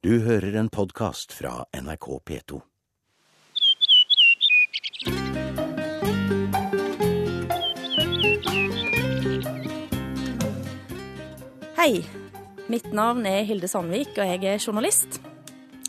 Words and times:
Du 0.00 0.14
hører 0.24 0.54
en 0.56 0.70
podkast 0.72 1.34
fra 1.36 1.66
NRK 1.76 2.06
P2. 2.24 2.58
Hei. 11.76 12.00
Mitt 12.72 12.88
navn 12.96 13.28
er 13.28 13.44
Hilde 13.44 13.68
Sandvik, 13.68 14.14
og 14.16 14.24
jeg 14.24 14.40
er 14.48 14.56
journalist. 14.56 15.20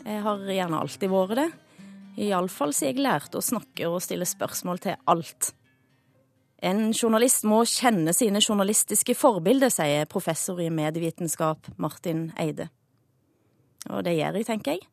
Jeg 0.04 0.20
har 0.26 0.44
gjerne 0.44 0.82
alltid 0.84 1.08
vært 1.08 1.34
det. 1.40 1.48
Iallfall 2.26 2.76
siden 2.76 3.00
jeg 3.00 3.06
lærte 3.08 3.40
å 3.40 3.46
snakke 3.48 3.88
og 3.88 4.04
stille 4.04 4.28
spørsmål 4.28 4.84
til 4.90 5.00
alt. 5.08 5.54
En 6.60 6.90
journalist 6.92 7.48
må 7.48 7.64
kjenne 7.64 8.12
sine 8.12 8.44
journalistiske 8.44 9.16
forbilder, 9.16 9.72
sier 9.72 10.04
professor 10.04 10.60
i 10.60 10.68
medievitenskap 10.68 11.72
Martin 11.80 12.28
Eide. 12.36 12.68
Og 13.90 14.04
det 14.06 14.14
gjør 14.18 14.38
jeg, 14.38 14.46
tenker 14.46 14.76
jeg. 14.76 14.86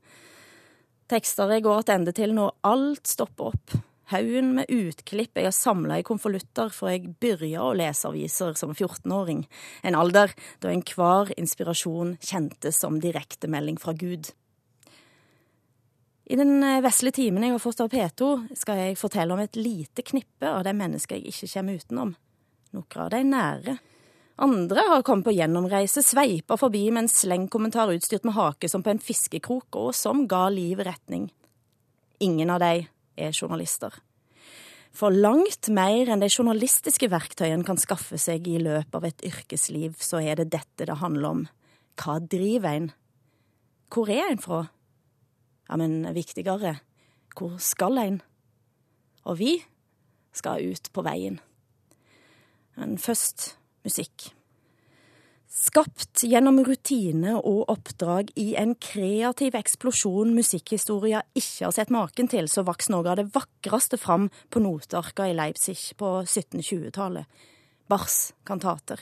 Tekster 1.09 1.53
jeg 1.53 1.65
går 1.65 1.85
tilbake 1.89 2.15
til 2.17 2.33
når 2.37 2.55
alt 2.69 3.09
stopper 3.09 3.53
opp. 3.53 3.77
Haugen 4.09 4.55
med 4.57 4.71
utklipp 4.73 5.37
jeg 5.37 5.45
har 5.45 5.53
samla 5.53 5.99
i 6.01 6.05
konvolutter 6.05 6.71
fra 6.73 6.95
jeg 6.95 7.11
begynte 7.21 7.61
å 7.61 7.75
lese 7.77 8.09
aviser 8.09 8.55
som 8.57 8.73
14-åring, 8.73 9.43
en 9.85 9.97
alder 9.97 10.33
da 10.63 10.71
enhver 10.73 11.29
inspirasjon 11.37 12.15
kjentes 12.17 12.81
som 12.81 12.97
direktemelding 13.03 13.77
fra 13.77 13.93
Gud. 13.93 14.31
I 16.29 16.37
den 16.37 16.61
vesle 16.81 17.13
timen 17.13 17.45
jeg 17.45 17.53
har 17.53 17.61
fått 17.61 17.83
av 17.85 17.93
P2, 17.93 18.31
skal 18.57 18.81
jeg 18.81 18.97
fortelle 19.01 19.33
om 19.33 19.41
et 19.41 19.57
lite 19.57 20.05
knippe 20.05 20.49
av 20.49 20.65
de 20.65 20.73
mennesker 20.77 21.17
jeg 21.17 21.33
ikke 21.33 21.53
kommer 21.53 21.77
utenom. 21.77 22.11
Noen 22.77 23.01
av 23.05 23.13
de 23.13 23.21
nære. 23.25 23.77
Andre 24.39 24.85
har 24.87 25.01
kommet 25.03 25.27
på 25.27 25.33
gjennomreise, 25.35 25.99
sveipa 25.99 26.55
forbi 26.55 26.85
med 26.95 27.03
en 27.03 27.11
slengkommentar 27.11 27.91
utstyrt 27.91 28.23
med 28.23 28.37
hake 28.37 28.69
som 28.71 28.83
på 28.85 28.93
en 28.93 29.01
fiskekrok, 29.03 29.67
og 29.75 29.89
som 29.97 30.23
ga 30.31 30.45
livet 30.53 30.87
retning. 30.87 31.25
Ingen 32.23 32.53
av 32.53 32.61
de 32.63 32.85
er 33.19 33.35
journalister. 33.35 33.91
For 34.95 35.11
langt 35.11 35.67
mer 35.75 36.07
enn 36.07 36.23
de 36.23 36.31
journalistiske 36.31 37.11
verktøyene 37.11 37.67
kan 37.67 37.81
skaffe 37.81 38.15
seg 38.15 38.47
i 38.47 38.55
løpet 38.63 38.95
av 38.95 39.09
et 39.09 39.27
yrkesliv, 39.27 39.99
så 39.99 40.23
er 40.23 40.39
det 40.39 40.53
dette 40.55 40.87
det 40.87 40.97
handler 41.03 41.29
om. 41.33 41.43
Hva 41.99 42.17
driver 42.23 42.79
en? 42.79 42.89
Hvor 43.91 44.07
er 44.07 44.31
en 44.31 44.39
fra? 44.41 44.63
Ja, 45.67 45.75
men 45.83 46.01
viktigere, 46.15 46.77
hvor 47.35 47.59
skal 47.59 47.99
en? 47.99 48.23
Og 49.27 49.43
vi 49.43 49.53
skal 50.31 50.63
ut 50.71 50.93
på 50.95 51.03
veien. 51.03 51.41
Men 52.79 52.95
først 52.95 53.57
musikk. 53.83 54.31
Skapt 55.49 56.21
gjennom 56.29 56.59
rutine 56.61 57.31
og 57.39 57.71
oppdrag 57.73 58.27
i 58.37 58.51
en 58.61 58.75
kreativ 58.77 59.55
eksplosjon 59.57 60.35
musikkhistoria 60.37 61.23
ikke 61.33 61.65
har 61.65 61.73
sett 61.73 61.89
maken 61.93 62.29
til, 62.29 62.45
så 62.45 62.61
vokste 62.67 62.93
noe 62.93 63.09
av 63.09 63.17
det 63.17 63.31
vakreste 63.33 63.97
fram 63.97 64.27
på 64.53 64.61
notearka 64.61 65.25
i 65.25 65.33
Leipzig 65.33 65.97
på 65.97 66.19
1720-tallet. 66.21 67.25
Bachs 67.89 68.35
kantater. 68.45 69.01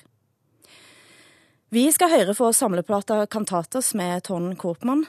Vi 1.67 1.83
skal 1.91 2.13
høre 2.15 2.31
fra 2.31 2.53
samleplata 2.55 3.25
Cantatas 3.27 3.91
med 3.99 4.23
Ton 4.23 4.53
Korpmann. 4.55 5.03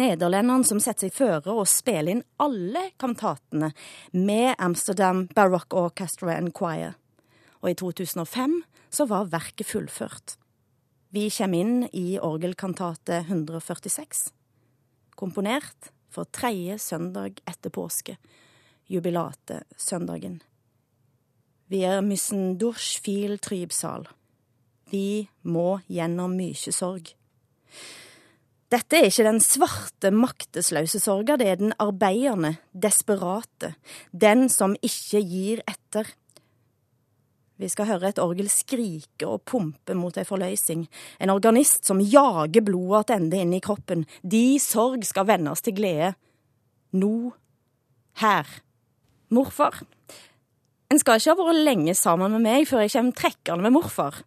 Nederlenderen 0.00 0.64
som 0.64 0.80
setter 0.80 1.10
seg 1.10 1.18
føre 1.18 1.60
å 1.60 1.68
spille 1.68 2.14
inn 2.14 2.26
alle 2.40 2.88
kantatene 2.96 3.74
med 4.16 4.54
Amsterdam 4.56 5.26
Baroque 5.36 5.76
Orchestra 5.76 6.38
and 6.40 6.54
Choir. 6.56 6.96
Og 7.60 7.74
i 7.74 7.76
2005 7.76 8.62
så 8.88 9.04
var 9.10 9.28
verket 9.28 9.68
fullført. 9.68 10.39
Vi 11.10 11.24
kommer 11.34 11.58
inn 11.58 11.88
i 11.90 12.20
orgelkantate 12.22 13.24
146, 13.24 14.28
komponert 15.18 15.88
for 16.06 16.28
tredje 16.30 16.76
søndag 16.78 17.40
etter 17.50 17.72
påske, 17.74 18.14
jubilatesøndagen. 18.86 20.36
er 21.82 21.98
müssen 22.06 22.58
durch 22.62 23.00
viel 23.02 23.40
Trybsal. 23.42 24.06
Vi 24.90 25.26
må 25.42 25.80
gjennom 25.90 26.38
mykje 26.38 26.76
sorg. 26.78 27.10
Dette 28.70 29.00
er 29.00 29.10
ikke 29.10 29.26
den 29.26 29.42
svarte, 29.42 30.14
maktesløse 30.14 31.02
sorga, 31.02 31.34
det 31.34 31.48
er 31.50 31.58
den 31.58 31.74
arbeidende, 31.82 32.54
desperate, 32.70 33.74
den 34.14 34.46
som 34.46 34.78
ikke 34.78 35.26
gir 35.26 35.66
etter, 35.66 36.06
vi 37.60 37.68
skal 37.68 37.90
høre 37.90 38.08
et 38.08 38.20
orgel 38.22 38.48
skrike 38.48 39.26
og 39.28 39.42
pumpe 39.48 39.94
mot 39.98 40.16
ei 40.16 40.24
forløysing. 40.24 40.86
en 41.20 41.30
organist 41.30 41.84
som 41.84 42.00
jager 42.00 42.62
blodet 42.64 43.00
attende 43.00 43.36
inn 43.36 43.52
i 43.52 43.60
kroppen. 43.60 44.06
De 44.22 44.58
sorg 44.58 45.04
skal 45.04 45.26
vendes 45.26 45.60
til 45.60 45.74
glede. 45.74 46.14
Nå. 46.92 47.32
Her. 48.16 48.46
Morfar. 49.28 49.82
En 50.90 50.98
skal 50.98 51.20
ikke 51.20 51.34
ha 51.36 51.44
vært 51.44 51.64
lenge 51.64 51.94
sammen 51.94 52.32
med 52.32 52.42
meg 52.42 52.66
før 52.66 52.80
jeg 52.80 52.92
kommer 52.96 53.12
trekkende 53.12 53.62
med 53.62 53.76
morfar. 53.76 54.22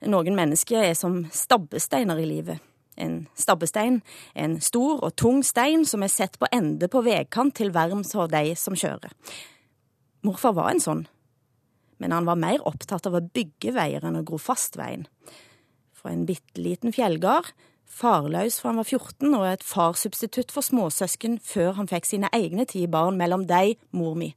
Noen 0.00 0.34
mennesker 0.34 0.82
er 0.82 0.94
som 0.94 1.26
stabbesteiner 1.30 2.18
i 2.18 2.26
livet. 2.26 2.58
En 2.96 3.28
stabbestein 3.38 4.00
er 4.34 4.48
en 4.48 4.60
stor 4.60 5.04
og 5.04 5.14
tung 5.14 5.44
stein 5.44 5.84
som 5.86 6.02
er 6.02 6.10
sett 6.10 6.38
på 6.38 6.48
ende 6.50 6.88
på 6.88 7.04
veikant 7.04 7.54
til 7.54 7.70
verms 7.70 8.16
for 8.16 8.26
de 8.32 8.56
som 8.56 8.74
kjører. 8.74 9.12
Morfar 10.26 10.56
var 10.56 10.72
en 10.72 10.82
sånn 10.82 11.06
men 11.98 12.14
han 12.14 12.28
var 12.28 12.38
mer 12.40 12.64
opptatt 12.66 13.06
av 13.08 13.18
å 13.18 13.24
bygge 13.34 13.74
veier 13.76 14.04
enn 14.06 14.18
å 14.20 14.24
gro 14.26 14.38
fast 14.40 14.78
veien. 14.78 15.06
Fra 15.94 16.12
en 16.14 16.26
bitte 16.28 16.62
liten 16.62 16.94
fjellgard, 16.94 17.50
farløs 17.88 18.60
fra 18.60 18.72
han 18.72 18.80
var 18.82 18.88
14 18.88 19.34
og 19.34 19.46
et 19.48 19.64
farsubstitutt 19.66 20.52
for 20.54 20.66
småsøsken 20.66 21.38
før 21.42 21.74
han 21.78 21.88
fikk 21.90 22.06
sine 22.06 22.30
egne 22.36 22.68
ti 22.68 22.84
barn, 22.90 23.18
mellom 23.18 23.48
deg, 23.48 23.78
mor 23.90 24.14
mi. 24.18 24.34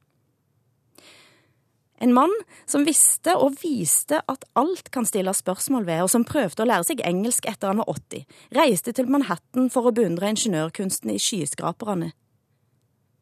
En 2.02 2.16
mann 2.18 2.32
som 2.66 2.82
visste 2.88 3.36
og 3.38 3.60
viste 3.62 4.24
at 4.32 4.48
alt 4.58 4.88
kan 4.94 5.06
stilles 5.06 5.44
spørsmål 5.44 5.86
ved, 5.86 6.00
og 6.02 6.10
som 6.10 6.26
prøvde 6.26 6.64
å 6.64 6.66
lære 6.66 6.88
seg 6.88 7.04
engelsk 7.06 7.46
etter 7.52 7.70
han 7.70 7.84
var 7.84 7.92
80, 7.94 8.26
reiste 8.58 8.96
til 8.98 9.12
Manhattan 9.12 9.70
for 9.70 9.86
å 9.86 9.94
beundre 9.94 10.32
ingeniørkunsten 10.34 11.14
i 11.14 11.20
skyskraperne 11.22 12.10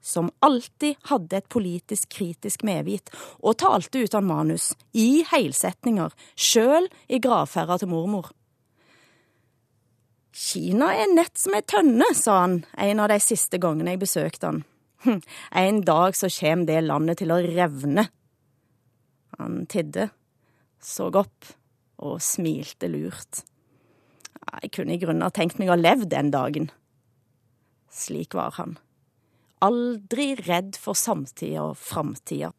som 0.01 0.31
alltid 0.39 0.95
hadde 1.09 1.37
et 1.37 1.49
politisk 1.51 2.09
kritisk 2.09 2.63
medvit, 2.67 3.11
og 3.43 3.57
talte 3.59 4.03
uten 4.03 4.25
manus, 4.25 4.71
i 4.93 5.23
heilsetninger, 5.27 6.13
sjøl 6.35 6.87
i 7.07 7.19
gravferda 7.23 7.79
til 7.81 7.91
mormor. 7.91 8.31
Kina 10.39 10.93
er 10.95 11.11
nett 11.11 11.35
som 11.39 11.55
ei 11.57 11.65
tønne, 11.67 12.07
sa 12.15 12.43
han 12.45 12.61
en 12.79 13.03
av 13.03 13.11
de 13.11 13.19
siste 13.23 13.59
gangene 13.59 13.95
jeg 13.95 14.03
besøkte 14.05 14.51
han. 14.51 14.63
Hm, 15.03 15.21
en 15.61 15.81
dag 15.87 16.15
så 16.15 16.29
kjem 16.31 16.65
det 16.69 16.79
landet 16.85 17.21
til 17.21 17.33
å 17.33 17.41
revne. 17.43 18.07
Han 19.39 19.63
tidde, 19.71 20.09
så 20.79 21.09
opp 21.11 21.53
og 21.99 22.19
smilte 22.23 22.87
lurt. 22.91 23.43
Jeg 24.63 24.71
kunne 24.75 24.95
i 24.95 25.01
grunnen 25.01 25.25
ha 25.25 25.31
tenkt 25.33 25.59
meg 25.59 25.71
å 25.71 25.79
levd 25.79 26.07
den 26.11 26.31
dagen. 26.31 26.69
Slik 27.91 28.35
var 28.37 28.55
han 28.55 28.77
aldri 29.65 30.33
redd 30.39 30.77
for 30.79 30.97
samtida 30.97 31.69
og 31.69 31.77
framtida. 31.79 32.51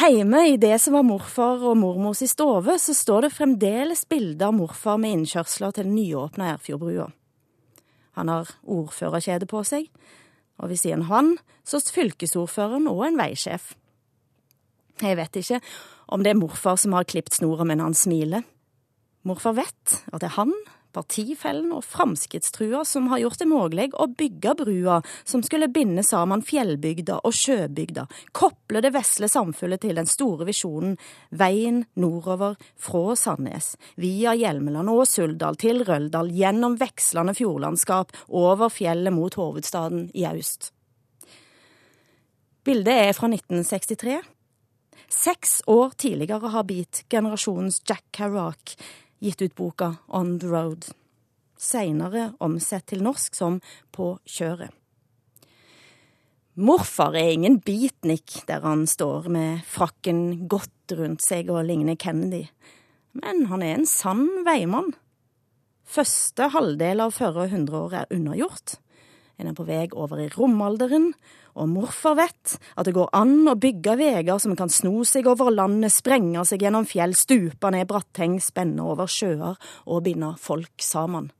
Heime 0.00 0.40
i 0.50 0.56
det 0.58 0.74
som 0.82 0.96
var 0.96 1.04
morfar 1.06 1.62
og 1.62 1.76
mormors 1.78 2.24
i 2.24 2.28
stove, 2.30 2.74
så 2.82 2.94
står 2.96 3.26
det 3.26 3.36
fremdeles 3.36 4.02
bilder 4.10 4.48
av 4.48 4.56
morfar 4.56 4.98
med 4.98 5.20
innkjørsler 5.20 5.76
til 5.76 5.86
den 5.86 5.94
nyåpna 5.94 6.48
Erfjordbrua. 6.56 7.12
Han 8.18 8.30
har 8.30 8.50
ordførerkjede 8.66 9.46
på 9.50 9.62
seg, 9.66 9.86
og 10.58 10.70
ved 10.72 10.80
siden 10.82 11.06
han 11.10 11.36
så 11.66 11.78
fylkesordføreren 11.78 12.90
og 12.90 13.04
en 13.06 13.18
veisjef. 13.18 13.72
Jeg 15.02 15.18
vet 15.18 15.38
ikke 15.38 15.60
om 16.14 16.22
det 16.22 16.34
er 16.34 16.42
morfar 16.42 16.78
som 16.78 16.94
har 16.94 17.06
klipt 17.06 17.34
snora, 17.38 17.66
men 17.66 17.82
han 17.82 17.94
smiler. 17.94 18.42
Morfar 19.22 19.56
vet 19.58 19.98
at 20.12 20.20
det 20.20 20.28
er 20.30 20.38
han 20.40 20.52
partifellen 20.94 21.72
og 21.74 21.84
framskrittstrua 21.84 22.84
som 22.88 23.08
har 23.10 23.22
gjort 23.24 23.40
det 23.42 23.48
mulig 23.50 23.88
å 23.98 24.06
bygge 24.08 24.54
brua 24.60 25.00
som 25.24 25.42
skulle 25.44 25.68
binde 25.72 26.04
sammen 26.06 26.44
fjellbygda 26.46 27.20
og 27.26 27.34
sjøbygda, 27.36 28.06
koble 28.32 28.82
det 28.84 28.94
vesle 28.94 29.28
samfunnet 29.30 29.82
til 29.84 29.98
den 29.98 30.08
store 30.10 30.46
visjonen 30.48 30.96
veien 31.34 31.82
nordover 32.00 32.56
fra 32.80 33.16
Sandnes, 33.18 33.74
via 34.00 34.34
Hjelmeland 34.38 34.92
og 34.92 35.04
Suldal 35.10 35.58
til 35.60 35.84
Røldal, 35.86 36.30
gjennom 36.34 36.78
vekslende 36.80 37.34
fjordlandskap, 37.36 38.14
over 38.28 38.72
fjellet 38.72 39.14
mot 39.14 39.34
hovedstaden 39.38 40.08
i 40.14 40.26
øst. 40.30 40.70
Bildet 42.64 43.10
er 43.10 43.12
fra 43.12 43.28
1963. 43.28 44.22
Seks 45.12 45.58
år 45.70 45.92
tidligere 46.00 46.48
har 46.54 46.64
beat-generasjonens 46.64 47.82
Jack 47.84 48.06
Kerouac 48.16 48.74
gitt 49.24 49.42
ut 49.42 49.56
boka 49.56 49.94
On 50.12 50.36
the 50.38 50.50
Road, 50.52 50.90
seinere 51.56 52.32
omsett 52.44 52.90
til 52.92 53.04
norsk 53.04 53.36
som 53.36 53.60
På 53.94 54.16
kjøret. 54.28 54.72
Morfar 56.54 57.16
er 57.18 57.32
ingen 57.34 57.56
beatnik 57.66 58.44
der 58.46 58.62
han 58.62 58.84
står 58.86 59.26
med 59.32 59.64
frakken 59.66 60.46
godt 60.46 60.94
rundt 60.94 61.24
seg 61.24 61.48
og 61.50 61.64
ligner 61.66 61.98
Kennedy, 61.98 62.44
men 63.18 63.48
han 63.50 63.64
er 63.64 63.74
en 63.74 63.88
sann 63.90 64.28
veimann. 64.46 64.92
Første 65.84 66.52
halvdel 66.54 67.02
av 67.02 67.16
førre 67.16 67.48
hundreåret 67.50 68.04
er 68.04 68.14
unnagjort. 68.14 68.76
En 69.38 69.50
er 69.50 69.56
på 69.56 69.66
vei 69.66 69.84
over 69.92 70.20
i 70.22 70.28
romalderen, 70.30 71.08
og 71.58 71.70
morfar 71.70 72.16
vet 72.18 72.56
at 72.74 72.86
det 72.86 72.94
går 72.94 73.10
an 73.14 73.48
å 73.50 73.56
bygge 73.58 73.96
veier 73.98 74.38
som 74.42 74.54
kan 74.58 74.70
sno 74.70 75.02
seg 75.06 75.26
over 75.30 75.50
landet, 75.54 75.94
sprenge 75.94 76.44
seg 76.46 76.62
gjennom 76.62 76.86
fjell, 76.86 77.16
stupe 77.18 77.70
ned 77.74 77.88
bratteng, 77.90 78.38
spenne 78.42 78.86
over 78.86 79.10
sjøer 79.10 79.58
og 79.84 80.04
binde 80.06 80.34
folk 80.40 80.82
sammen. 80.82 81.30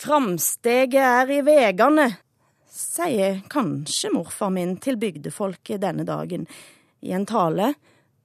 Framsteget 0.00 1.02
er 1.02 1.30
i 1.34 1.42
vegane, 1.44 2.08
sier 2.70 3.42
kanskje 3.52 4.14
morfar 4.14 4.52
min 4.54 4.78
til 4.80 4.96
bygdefolket 5.00 5.82
denne 5.82 6.06
dagen, 6.08 6.46
i 7.00 7.12
en 7.16 7.26
tale 7.28 7.74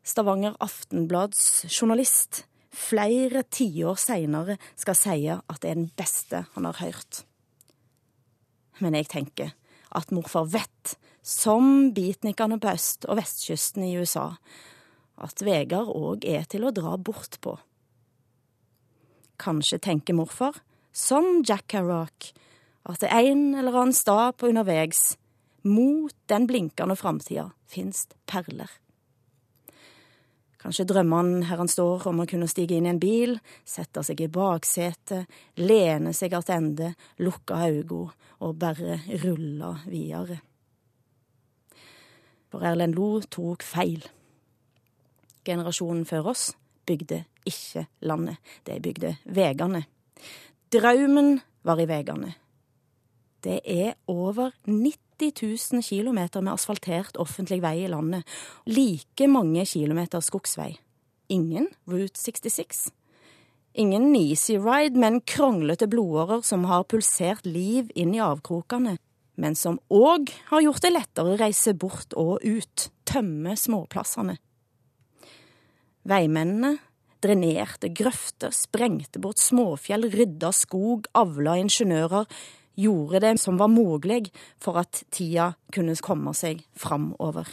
Stavanger 0.05 0.53
Aftenblads 0.61 1.65
journalist 1.71 2.43
flere 2.75 3.45
tiår 3.49 3.97
seinere 3.99 4.57
skal 4.75 4.97
si 4.99 5.15
at 5.31 5.61
det 5.63 5.71
er 5.71 5.79
den 5.79 5.89
beste 5.97 6.43
han 6.53 6.67
har 6.67 6.77
hørt. 6.83 7.23
Men 8.83 8.97
jeg 8.97 9.09
tenker 9.11 9.53
at 9.95 10.11
morfar 10.11 10.47
vet, 10.51 10.95
som 11.25 11.91
beatnikene 11.95 12.59
på 12.61 12.73
øst- 12.73 13.07
og 13.09 13.17
vestkysten 13.17 13.85
i 13.87 13.95
USA, 13.97 14.35
at 15.17 15.41
Vegard 15.41 15.93
òg 15.95 16.25
er 16.27 16.43
til 16.43 16.67
å 16.67 16.73
dra 16.75 16.97
bort 16.97 17.39
på. 17.41 17.55
Kanskje 19.39 19.79
tenker 19.79 20.15
morfar, 20.15 20.59
som 20.91 21.43
Jack 21.47 21.73
Harrock, 21.75 22.31
at 22.85 23.01
det 23.01 23.11
en 23.11 23.55
eller 23.55 23.75
annen 23.75 23.95
stad 23.95 24.37
på 24.37 24.51
underveis, 24.51 25.17
mot 25.63 26.13
den 26.29 26.45
blinkende 26.47 26.95
framtida, 26.95 27.49
fins 27.65 28.05
perler. 28.29 28.69
Kanskje 30.65 30.87
drømmer 30.89 31.19
han 31.19 31.43
her 31.45 31.59
han 31.61 31.69
står 31.69 32.07
om 32.09 32.23
å 32.23 32.25
kunne 32.25 32.47
stige 32.49 32.73
inn 32.79 32.87
i 32.87 32.89
en 32.89 32.97
bil, 32.97 33.35
sette 33.69 34.01
seg 34.01 34.23
i 34.25 34.27
baksetet, 34.33 35.29
lene 35.61 36.09
seg 36.17 36.33
attende, 36.33 36.95
lukke 37.21 37.59
øynene 37.67 38.07
og 38.41 38.55
bare 38.57 38.95
rulle 39.21 39.69
videre. 39.85 40.39
For 42.49 42.65
Erlend 42.65 42.97
Lo 42.97 43.19
tok 43.29 43.61
feil. 43.61 44.07
Generasjonen 45.45 46.01
før 46.09 46.31
oss 46.33 46.47
bygde 46.89 47.21
ikke 47.45 47.85
landet, 48.09 48.41
de 48.65 48.81
bygde 48.81 49.13
veiene. 49.37 49.85
Drømmen 50.73 51.35
var 51.61 51.77
i 51.77 51.89
veiene. 51.93 52.33
Det 53.45 53.61
er 53.69 53.99
over 54.09 54.49
90 54.65 55.04
000 55.21 55.83
km 55.83 56.19
med 56.43 56.53
asfaltert 56.53 57.17
offentlig 57.21 57.61
vei 57.63 57.85
i 57.85 57.89
landet. 57.91 58.23
Like 58.65 59.27
mange 59.31 59.65
kilometer 59.65 60.23
skogsvei. 60.23 60.75
Ingen 61.29 61.67
Route 61.87 62.19
66. 62.19 62.89
Ingen 63.73 64.15
Easy 64.15 64.57
Ride, 64.57 64.99
men 64.99 65.21
kronglete 65.21 65.87
blodårer 65.87 66.41
som 66.41 66.65
har 66.65 66.87
pulsert 66.87 67.45
liv 67.45 67.91
inn 67.95 68.13
i 68.15 68.23
avkrokene. 68.23 68.97
Men 69.35 69.55
som 69.55 69.79
òg 69.91 70.31
har 70.51 70.63
gjort 70.63 70.83
det 70.85 70.93
lettere 70.95 71.33
å 71.33 71.39
reise 71.39 71.73
bort 71.75 72.15
og 72.15 72.43
ut, 72.45 72.89
tømme 73.03 73.57
småplassene. 73.59 74.37
Veimennene 76.05 76.77
drenerte 77.25 77.89
grøfter, 77.89 78.53
sprengte 78.53 79.21
bort 79.21 79.41
småfjell, 79.41 80.09
rydda 80.13 80.51
skog, 80.55 81.09
avla 81.17 81.57
ingeniører, 81.61 82.27
gjorde 82.75 83.21
det 83.23 83.35
som 83.41 83.59
var 83.59 83.71
mulig 83.71 84.31
for 84.61 84.79
at 84.81 85.03
tida 85.11 85.53
kunne 85.73 85.95
komme 86.03 86.33
seg 86.37 86.63
framover. 86.77 87.47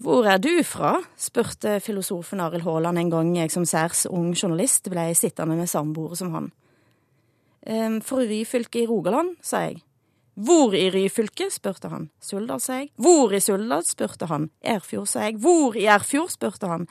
Hvor 0.00 0.24
er 0.24 0.38
du 0.40 0.62
fra? 0.64 0.94
spurte 1.20 1.76
filosofen 1.84 2.40
Arild 2.40 2.64
Haaland 2.64 2.98
en 2.98 3.10
gang 3.12 3.34
jeg 3.36 3.52
som 3.52 3.66
særs 3.68 4.06
ung 4.08 4.32
journalist 4.32 4.88
ble 4.88 5.10
sittende 5.14 5.58
med 5.58 5.68
samboere 5.68 6.16
som 6.16 6.32
han. 6.32 6.48
Ehm, 7.66 8.00
fra 8.00 8.24
Ryfylke 8.24 8.80
i 8.80 8.86
Rogaland, 8.88 9.36
sa 9.44 9.66
jeg. 9.66 9.82
Hvor 10.40 10.72
i 10.72 10.88
Ryfylke? 10.88 11.50
spurte 11.52 11.90
han. 11.92 12.08
Suldal, 12.20 12.60
sa 12.60 12.78
jeg. 12.80 12.88
Hvor 12.96 13.32
i 13.36 13.40
Suldal? 13.44 13.84
spurte 13.84 14.26
han. 14.30 14.48
Erfjord, 14.62 15.06
sa 15.06 15.26
jeg. 15.26 15.36
Hvor 15.36 15.76
i 15.76 15.84
Erfjord? 15.84 16.30
spurte 16.32 16.66
han. 16.66 16.88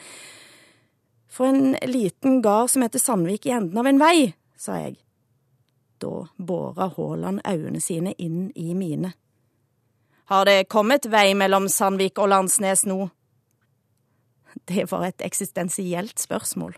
For 1.28 1.50
en 1.50 1.76
liten 1.90 2.44
gard 2.46 2.70
som 2.70 2.86
heter 2.86 3.02
Sandvik 3.02 3.48
i 3.48 3.56
enden 3.58 3.78
av 3.78 3.90
en 3.90 4.02
vei, 4.02 4.36
sa 4.58 4.78
jeg. 4.78 5.00
Da 6.00 6.28
bora 6.38 6.90
Haaland 6.96 7.42
øynene 7.48 7.82
sine 7.82 8.14
inn 8.18 8.52
i 8.56 8.74
mine. 8.74 9.14
Har 10.30 10.46
det 10.46 10.70
kommet 10.70 11.10
vei 11.10 11.34
mellom 11.34 11.68
Sandvik 11.70 12.20
og 12.22 12.30
Landsnes 12.30 12.86
nå? 12.86 13.10
Det 14.70 14.86
var 14.92 15.08
et 15.08 15.24
eksistensielt 15.26 16.20
spørsmål. 16.22 16.76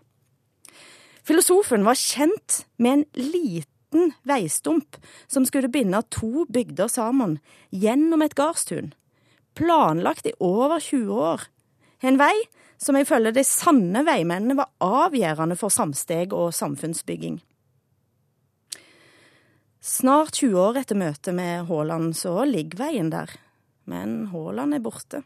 Filosofen 1.23 1.85
var 1.85 1.99
kjent 1.99 2.63
med 2.77 2.91
en 2.91 3.05
liten 3.13 4.13
veistump 4.23 4.97
som 5.27 5.45
skulle 5.45 5.69
binde 5.69 6.01
to 6.09 6.45
bygder 6.49 6.87
sammen 6.87 7.37
gjennom 7.69 8.23
et 8.25 8.35
gardstun. 8.35 8.93
Planlagt 9.55 10.31
i 10.31 10.33
over 10.39 10.79
20 10.79 11.11
år. 11.13 11.45
En 12.01 12.17
vei 12.17 12.33
som 12.81 12.97
ifølge 12.97 13.35
de 13.35 13.43
sanne 13.45 14.01
veimennene 14.07 14.57
var 14.57 14.71
avgjørende 14.81 15.59
for 15.59 15.73
samsteg 15.73 16.33
og 16.33 16.53
samfunnsbygging. 16.55 17.41
Snart 19.81 20.35
20 20.37 20.59
år 20.61 20.77
etter 20.77 20.93
møtet 20.93 21.33
med 21.33 21.63
Haaland 21.65 22.11
så 22.13 22.43
ligger 22.45 22.83
veien 22.83 23.07
der, 23.09 23.31
men 23.89 24.27
Haaland 24.29 24.75
er 24.77 24.83
borte. 24.85 25.23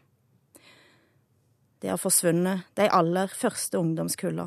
De 1.84 1.90
har 1.92 2.00
forsvunnet, 2.00 2.64
de 2.72 2.86
aller 2.88 3.28
første 3.36 3.76
ungdomskulla. 3.76 4.46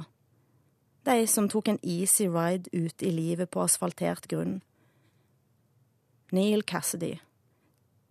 De 1.05 1.27
som 1.29 1.45
tok 1.45 1.69
en 1.69 1.77
easy 1.85 2.25
ride 2.25 2.73
ut 2.73 3.05
i 3.05 3.11
livet 3.13 3.51
på 3.53 3.61
asfaltert 3.61 4.25
grunn. 4.31 4.63
Neil 6.33 6.65
Cassidy, 6.65 7.13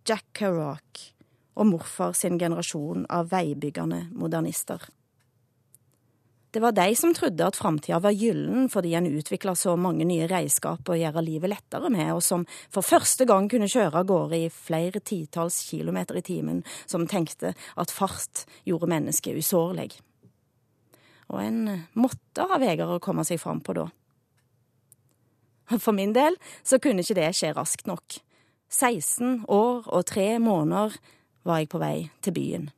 Jack 0.07 0.31
Kerouac 0.39 1.03
og 1.59 1.67
morfar 1.67 2.15
sin 2.15 2.39
generasjon 2.39 3.03
av 3.11 3.27
veibyggende 3.33 4.05
modernister. 4.15 4.87
Det 6.51 6.59
var 6.59 6.71
de 6.73 6.95
som 6.95 7.13
trodde 7.13 7.45
at 7.45 7.57
framtida 7.59 7.99
var 8.01 8.15
gyllen 8.17 8.69
fordi 8.73 8.95
en 8.97 9.05
utvikla 9.05 9.53
så 9.55 9.75
mange 9.77 10.05
nye 10.09 10.25
redskaper 10.29 10.95
å 10.95 10.97
gjøre 10.97 11.21
livet 11.21 11.51
lettere 11.51 11.91
med, 11.93 12.09
og 12.15 12.23
som 12.25 12.45
for 12.73 12.85
første 12.85 13.27
gang 13.29 13.45
kunne 13.51 13.69
kjøre 13.69 14.01
av 14.01 14.07
gårde 14.09 14.39
i 14.39 14.49
flere 14.49 14.97
titalls 14.99 15.59
kilometer 15.69 16.17
i 16.17 16.23
timen, 16.25 16.63
som 16.89 17.05
tenkte 17.07 17.53
at 17.53 17.93
fart 17.93 18.47
gjorde 18.65 18.89
mennesket 18.89 19.37
usårlig. 19.37 19.91
Og 21.29 21.37
en 21.43 21.61
måtte 21.93 22.49
ha 22.49 22.57
veier 22.57 22.95
å 22.95 23.01
komme 23.03 23.25
seg 23.27 23.37
fram 23.41 23.61
på 23.61 23.77
da. 23.77 23.85
For 25.77 25.93
min 25.93 26.15
del 26.17 26.33
så 26.65 26.81
kunne 26.81 27.05
ikke 27.05 27.19
det 27.19 27.29
skje 27.37 27.53
raskt 27.53 27.85
nok. 27.85 28.17
16 28.73 29.45
år 29.45 29.85
og 29.85 30.09
tre 30.09 30.31
måneder 30.41 30.97
var 31.45 31.61
jeg 31.61 31.69
på 31.69 31.81
vei 31.81 31.95
til 32.25 32.33
byen. 32.33 32.69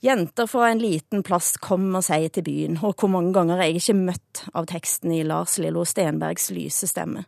Jenter 0.00 0.46
fra 0.46 0.70
en 0.70 0.78
liten 0.78 1.22
plass 1.24 1.54
kommer 1.62 2.04
seg 2.04 2.28
til 2.36 2.44
byen, 2.44 2.76
og 2.84 2.98
hvor 3.00 3.08
mange 3.08 3.32
ganger 3.32 3.62
jeg 3.64 3.78
ikke 3.78 3.96
møtt 3.96 4.42
av 4.52 4.68
teksten 4.68 5.14
i 5.16 5.22
Lars 5.24 5.56
Lillo 5.62 5.86
Stenbergs 5.88 6.50
lyse 6.52 6.88
stemme. 6.90 7.24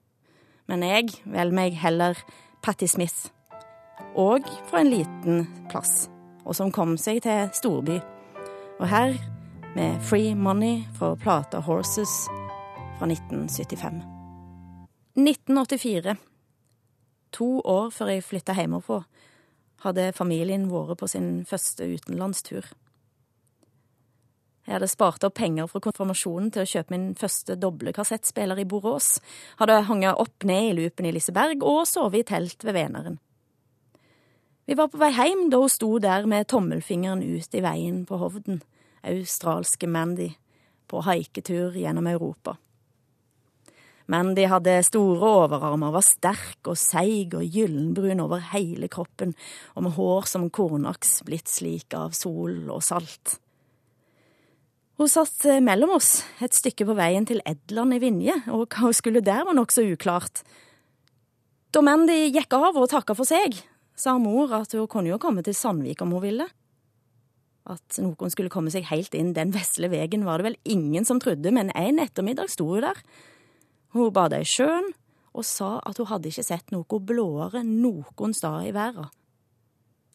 Men 0.68 0.84
jeg 0.84 1.14
vel 1.24 1.54
meg 1.56 1.78
heller 1.80 2.18
Patti 2.62 2.88
Smith, 2.90 3.30
og 4.18 4.44
fra 4.68 4.82
en 4.82 4.92
liten 4.92 5.46
plass, 5.72 6.10
og 6.44 6.56
som 6.58 6.72
kom 6.74 6.96
seg 7.00 7.22
til 7.24 7.48
storby. 7.56 7.96
Og 8.78 8.86
her 8.90 9.16
med 9.74 10.02
Free 10.04 10.34
Money 10.36 10.82
fra 10.98 11.14
plata 11.16 11.62
Horses 11.64 12.26
fra 12.98 13.08
1975. 13.08 14.02
1984, 15.16 16.14
to 17.32 17.48
år 17.64 17.88
før 17.90 18.12
jeg 18.12 18.26
flytta 18.28 18.54
hjemmefra, 18.54 19.02
hadde 19.84 20.12
familien 20.16 20.68
vært 20.72 20.98
på 21.00 21.08
sin 21.10 21.44
første 21.48 21.86
utenlandstur. 21.86 22.66
Jeg 24.68 24.76
hadde 24.76 24.90
spart 24.90 25.24
opp 25.24 25.38
penger 25.38 25.68
fra 25.70 25.80
konfirmasjonen 25.80 26.50
til 26.52 26.66
å 26.66 26.68
kjøpe 26.68 26.92
min 26.92 27.06
første 27.16 27.54
doble 27.56 27.94
kassettspiller 27.96 28.58
i 28.60 28.66
Borås, 28.68 29.14
hadde 29.56 29.78
hanget 29.88 30.20
opp 30.20 30.44
ned 30.44 30.66
i 30.66 30.74
loopen 30.76 31.08
i 31.08 31.12
Liseberg 31.16 31.64
og 31.64 31.86
sovet 31.88 32.20
i 32.20 32.28
telt 32.34 32.66
ved 32.66 32.76
Veneren. 32.76 33.16
Vi 34.68 34.76
var 34.76 34.90
på 34.92 35.00
vei 35.00 35.08
hjem 35.16 35.46
da 35.48 35.62
hun 35.62 35.72
sto 35.72 35.94
der 36.04 36.28
med 36.28 36.50
tommelfingeren 36.52 37.24
ut 37.24 37.54
i 37.56 37.64
veien 37.64 38.02
på 38.04 38.18
Hovden, 38.20 38.60
australske 39.00 39.88
Mandy, 39.88 40.34
på 40.84 41.00
haiketur 41.06 41.72
gjennom 41.72 42.10
Europa. 42.10 42.58
Men 44.08 44.32
de 44.36 44.46
hadde 44.48 44.78
store 44.86 45.32
overarmer, 45.44 45.92
var 45.92 46.04
sterk 46.06 46.70
og 46.70 46.78
seig 46.80 47.34
og 47.36 47.44
gyllenbrun 47.44 48.22
over 48.24 48.40
hele 48.54 48.88
kroppen, 48.88 49.34
og 49.76 49.84
med 49.84 49.94
hår 49.98 50.30
som 50.30 50.48
kornaks 50.48 51.18
blitt 51.28 51.50
slik 51.52 51.92
av 51.96 52.16
sol 52.16 52.70
og 52.72 52.80
salt. 52.86 53.36
Hun 54.98 55.10
satt 55.12 55.44
eh, 55.46 55.60
mellom 55.62 55.92
oss, 55.94 56.24
et 56.42 56.56
stykke 56.56 56.88
på 56.88 56.96
veien 56.98 57.28
til 57.28 57.42
Edland 57.46 57.94
i 57.94 58.00
Vinje, 58.02 58.34
og 58.50 58.66
hva 58.72 58.88
hun 58.88 58.96
skulle 58.96 59.22
der 59.22 59.44
var 59.46 59.54
nokså 59.54 59.84
uklart. 59.92 60.42
Da 61.70 61.84
Mandy 61.84 62.32
gikk 62.32 62.56
av 62.56 62.80
og 62.80 62.88
takka 62.90 63.14
for 63.14 63.28
seg, 63.28 63.60
sa 63.94 64.16
mor 64.18 64.56
at 64.56 64.72
hun 64.74 64.88
kunne 64.90 65.12
jo 65.12 65.20
komme 65.22 65.44
til 65.46 65.54
Sandvik 65.54 66.00
om 66.02 66.16
hun 66.16 66.24
ville. 66.24 66.48
At 67.68 68.00
noen 68.00 68.32
skulle 68.32 68.50
komme 68.50 68.72
seg 68.72 68.88
helt 68.88 69.12
inn 69.14 69.34
den 69.36 69.52
vesle 69.52 69.90
vegen 69.92 70.24
var 70.24 70.40
det 70.40 70.48
vel 70.48 70.60
ingen 70.64 71.04
som 71.04 71.20
trodde, 71.20 71.52
men 71.52 71.70
en 71.76 72.00
ettermiddag 72.00 72.48
sto 72.50 72.70
hun 72.72 72.86
der. 72.88 73.02
Hun 73.94 74.12
bada 74.12 74.40
i 74.40 74.48
sjøen 74.48 74.92
og 75.38 75.46
sa 75.46 75.78
at 75.86 76.00
hun 76.00 76.08
hadde 76.10 76.30
ikke 76.30 76.46
sett 76.46 76.72
noe 76.74 77.00
blåere 77.00 77.62
noen 77.64 78.34
sted 78.36 78.68
i 78.68 78.74
verden. 78.74 79.08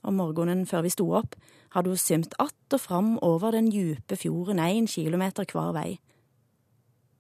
Om 0.04 0.18
morgenen 0.20 0.66
før 0.68 0.84
vi 0.84 0.92
sto 0.92 1.06
opp, 1.16 1.38
hadde 1.74 1.94
hun 1.94 1.98
symt 1.98 2.34
att 2.38 2.74
og 2.74 2.82
fram 2.82 3.20
over 3.22 3.52
den 3.52 3.70
djupe 3.72 4.16
fjorden 4.18 4.60
én 4.60 4.88
kilometer 4.88 5.46
hver 5.46 5.72
vei. 5.74 6.00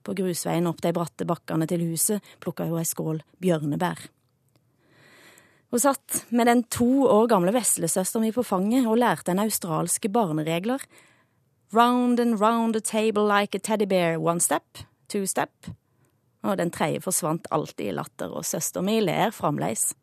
På 0.03 0.13
grusveien 0.13 0.67
opp 0.67 0.81
de 0.81 0.91
bratte 0.91 1.25
bakkene 1.25 1.67
til 1.67 1.85
huset 1.87 2.21
plukka 2.43 2.67
hun 2.67 2.81
ei 2.81 2.85
skål 2.85 3.21
bjørnebær. 3.39 4.09
Hun 5.71 5.79
satt 5.79 6.25
med 6.29 6.45
den 6.45 6.63
to 6.69 7.07
år 7.07 7.29
gamle 7.31 7.53
veslesøstera 7.55 8.21
mi 8.21 8.31
på 8.31 8.43
fanget 8.43 8.85
og 8.85 8.99
lærte 9.01 9.31
henne 9.31 9.47
australske 9.47 10.09
barneregler. 10.09 10.83
Round 11.73 12.19
and 12.19 12.39
round 12.41 12.73
the 12.73 12.81
table 12.81 13.25
like 13.25 13.55
a 13.55 13.59
teddy 13.59 13.85
bear, 13.85 14.19
one 14.19 14.39
step, 14.39 14.85
two 15.07 15.25
step. 15.25 15.49
Og 16.43 16.57
den 16.59 16.71
tredje 16.75 16.99
forsvant 17.03 17.47
alltid 17.55 17.89
i 17.91 17.95
latter, 17.95 18.33
og 18.35 18.45
søsteren 18.47 18.89
min 18.89 19.05
ler 19.05 19.31
fremdeles. 19.31 19.93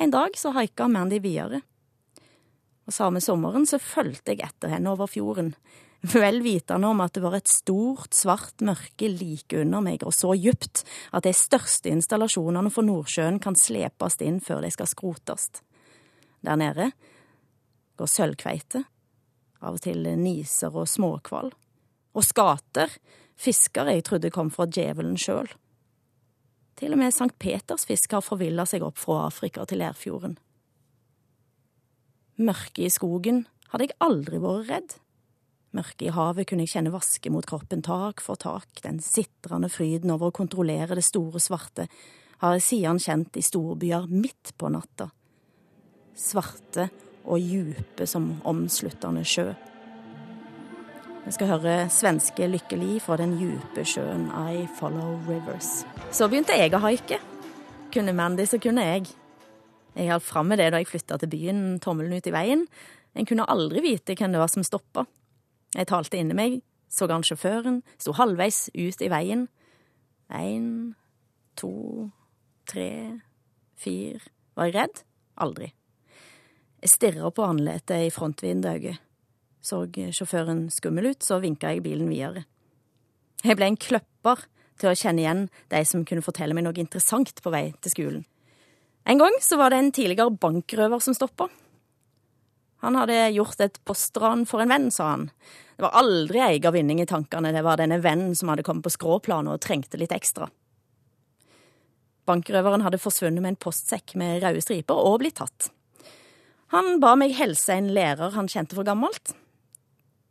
En 0.00 0.12
dag 0.12 0.36
så 0.38 0.54
haika 0.56 0.88
Mandy 0.88 1.18
videre, 1.20 1.60
og 2.88 2.94
samme 2.94 3.20
sommeren 3.22 3.66
så 3.68 3.78
fulgte 3.78 4.32
jeg 4.32 4.48
etter 4.48 4.72
henne 4.72 4.90
over 4.90 5.10
fjorden, 5.10 5.52
vel 6.00 6.40
vitende 6.42 6.88
om 6.88 7.02
at 7.04 7.12
det 7.14 7.22
var 7.22 7.36
et 7.36 7.50
stort, 7.50 8.14
svart 8.16 8.64
mørke 8.64 9.10
like 9.12 9.60
under 9.60 9.84
meg 9.84 10.02
og 10.06 10.14
så 10.16 10.32
djupt 10.32 10.82
at 11.12 11.26
de 11.26 11.32
største 11.36 11.92
installasjonene 11.92 12.72
for 12.72 12.86
Nordsjøen 12.88 13.38
kan 13.42 13.58
slepes 13.58 14.16
inn 14.24 14.40
før 14.40 14.64
de 14.64 14.72
skal 14.72 14.88
skrotes. 14.88 15.50
Der 16.40 16.56
nede 16.56 16.90
går 18.00 18.08
sølvkveite, 18.08 18.84
av 19.60 19.76
og 19.76 19.84
til 19.84 20.06
niser 20.16 20.72
og 20.72 20.88
småhval, 20.88 21.52
og 22.16 22.24
skater, 22.24 22.88
fisker 23.40 23.88
jeg 23.88 24.04
trodde 24.06 24.32
kom 24.34 24.52
fra 24.52 24.68
djevelen 24.68 25.18
sjøl. 25.20 25.48
Til 26.80 26.94
og 26.94 27.00
med 27.00 27.12
Sankt 27.12 27.38
Peters 27.40 27.86
fisk 27.88 28.14
har 28.16 28.24
forvilla 28.24 28.64
seg 28.68 28.84
opp 28.84 29.00
fra 29.00 29.26
Afrika 29.26 29.66
til 29.68 29.82
Lærfjorden. 29.82 30.38
Mørket 32.40 32.86
i 32.86 32.92
skogen 32.92 33.44
hadde 33.72 33.90
jeg 33.90 33.98
aldri 34.00 34.40
vært 34.40 34.70
redd. 34.70 34.94
Mørket 35.76 36.06
i 36.08 36.14
havet 36.16 36.48
kunne 36.48 36.64
jeg 36.64 36.72
kjenne 36.72 36.92
vaske 36.94 37.30
mot 37.30 37.46
kroppen 37.46 37.84
tak 37.84 38.22
for 38.24 38.40
tak, 38.40 38.80
den 38.82 38.98
sitrende 39.04 39.68
fryden 39.70 40.10
over 40.14 40.30
å 40.30 40.36
kontrollere 40.40 40.96
det 40.98 41.04
store 41.06 41.42
svarte 41.42 41.86
har 42.40 42.56
jeg 42.56 42.64
siden 42.64 43.00
kjent 43.02 43.36
i 43.36 43.44
storbyer 43.44 44.08
midt 44.08 44.54
på 44.56 44.70
natta. 44.72 45.10
Svarte 46.16 46.88
og 47.28 47.36
djupe 47.44 48.06
som 48.08 48.32
omsluttende 48.48 49.26
sjø. 49.28 49.50
Vi 51.20 51.32
skal 51.36 51.50
høre 51.50 51.72
svenske 51.92 52.46
Lykke 52.48 52.78
fra 53.04 53.18
den 53.20 53.34
djupe 53.36 53.82
sjøen 53.84 54.30
I 54.32 54.64
Follow 54.78 55.18
Rivers. 55.28 55.82
Så 56.10 56.30
begynte 56.30 56.56
jeg 56.56 56.72
å 56.72 56.80
haike. 56.80 57.18
Kunne 57.92 58.14
Mandy, 58.16 58.46
så 58.48 58.56
kunne 58.58 58.86
jeg. 58.86 59.10
Jeg 59.94 60.08
holdt 60.08 60.24
fram 60.24 60.48
med 60.48 60.58
det 60.62 60.70
da 60.72 60.80
jeg 60.80 60.88
flytta 60.88 61.18
til 61.20 61.28
byen, 61.28 61.60
tommelen 61.84 62.16
ut 62.16 62.26
i 62.26 62.32
veien. 62.32 62.64
En 63.12 63.28
kunne 63.28 63.44
aldri 63.52 63.82
vite 63.84 64.16
hvem 64.16 64.32
det 64.32 64.40
var 64.40 64.48
som 64.48 64.64
stoppa. 64.64 65.04
Jeg 65.76 65.90
talte 65.90 66.16
inni 66.16 66.36
meg, 66.38 66.56
så 66.88 67.10
han 67.10 67.26
sjåføren, 67.26 67.82
sto 68.00 68.16
halvveis 68.16 68.70
ut 68.72 69.04
i 69.04 69.10
veien. 69.12 69.44
Én, 70.32 70.94
to, 71.58 72.08
tre, 72.70 73.20
fire 73.76 74.24
Var 74.56 74.70
jeg 74.70 74.74
redd? 74.74 75.04
Aldri. 75.36 75.70
Jeg 76.80 76.96
stirra 76.96 77.30
på 77.30 77.44
andletet 77.44 78.08
i 78.08 78.10
frontvinduet. 78.14 79.09
Så 79.60 79.84
sjåføren 79.92 80.68
skummel 80.72 81.12
ut, 81.12 81.22
så 81.22 81.40
vinka 81.42 81.72
jeg 81.72 81.84
bilen 81.84 82.08
videre. 82.08 82.46
Jeg 83.44 83.56
ble 83.56 83.70
en 83.70 83.80
kløpper 83.80 84.44
til 84.80 84.90
å 84.90 84.96
kjenne 84.96 85.22
igjen 85.22 85.46
de 85.72 85.80
som 85.88 86.04
kunne 86.08 86.24
fortelle 86.24 86.56
meg 86.56 86.64
noe 86.66 86.80
interessant 86.80 87.42
på 87.44 87.52
vei 87.52 87.70
til 87.84 87.94
skolen. 87.94 88.22
En 89.08 89.20
gang 89.20 89.36
så 89.44 89.56
var 89.60 89.72
det 89.72 89.80
en 89.80 89.92
tidligere 89.96 90.32
bankrøver 90.40 91.02
som 91.04 91.16
stoppa. 91.16 91.48
Han 92.80 92.96
hadde 92.96 93.16
gjort 93.36 93.60
et 93.60 93.76
postran 93.84 94.46
for 94.48 94.62
en 94.64 94.72
venn, 94.72 94.88
sa 94.92 95.10
han. 95.12 95.26
Det 95.76 95.84
var 95.84 95.96
aldri 96.00 96.40
egen 96.44 96.72
vinning 96.72 97.02
i 97.02 97.08
tankene, 97.08 97.52
det 97.52 97.64
var 97.64 97.80
denne 97.80 98.00
vennen 98.00 98.34
som 98.36 98.52
hadde 98.52 98.64
kommet 98.64 98.86
på 98.86 98.92
skråplanet 98.94 99.56
og 99.56 99.62
trengte 99.64 100.00
litt 100.00 100.14
ekstra. 100.16 100.48
Bankrøveren 102.28 102.84
hadde 102.84 103.00
forsvunnet 103.00 103.42
med 103.42 103.54
en 103.54 103.60
postsekk 103.60 104.14
med 104.20 104.40
røde 104.44 104.62
striper 104.64 104.96
og 104.96 105.20
blitt 105.22 105.40
tatt. 105.40 105.68
Han 106.72 107.00
ba 107.02 107.16
meg 107.18 107.34
helse 107.34 107.74
en 107.74 107.90
lærer 107.96 108.36
han 108.36 108.48
kjente 108.48 108.76
for 108.78 108.86
gammelt. 108.86 109.34